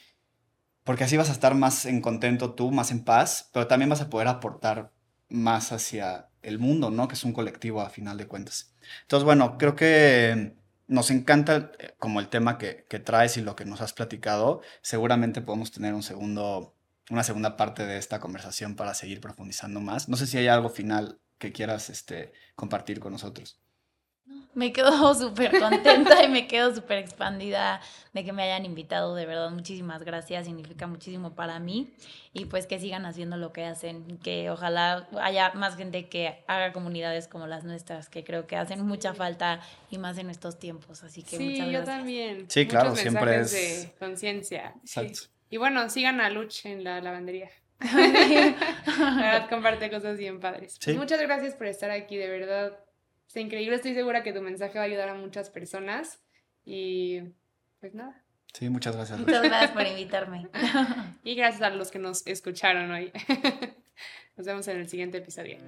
[0.84, 4.02] porque así vas a estar más en contento tú, más en paz, pero también vas
[4.02, 4.92] a poder aportar
[5.28, 7.08] más hacia el mundo, ¿no?
[7.08, 8.74] Que es un colectivo a final de cuentas.
[9.02, 10.54] Entonces, bueno, creo que
[10.86, 14.60] nos encanta eh, como el tema que, que traes y lo que nos has platicado.
[14.82, 16.74] Seguramente podemos tener un segundo,
[17.10, 20.08] una segunda parte de esta conversación para seguir profundizando más.
[20.08, 23.63] No sé si hay algo final que quieras este, compartir con nosotros.
[24.54, 27.80] Me quedo súper contenta y me quedo súper expandida
[28.12, 29.14] de que me hayan invitado.
[29.14, 30.46] De verdad, muchísimas gracias.
[30.46, 31.92] Significa muchísimo para mí.
[32.32, 34.18] Y pues que sigan haciendo lo que hacen.
[34.18, 38.84] Que ojalá haya más gente que haga comunidades como las nuestras, que creo que hacen
[38.86, 41.02] mucha falta y más en estos tiempos.
[41.02, 41.96] Así que Sí, muchas yo gracias.
[41.96, 42.46] también.
[42.48, 44.74] Sí, claro, siempre es- de conciencia.
[45.50, 47.50] Y bueno, sigan a Luch en la lavandería.
[47.80, 50.78] La verdad, comparte cosas bien padres.
[50.82, 50.98] Pues Sí.
[50.98, 52.78] muchas gracias por estar aquí, de verdad.
[53.34, 53.74] Está increíble.
[53.74, 56.20] Estoy segura que tu mensaje va a ayudar a muchas personas.
[56.64, 57.20] Y
[57.80, 58.22] pues nada.
[58.52, 59.18] Sí, muchas gracias.
[59.18, 59.26] Luis.
[59.26, 60.46] Muchas gracias por invitarme.
[61.24, 63.10] Y gracias a los que nos escucharon hoy.
[64.36, 65.58] Nos vemos en el siguiente episodio.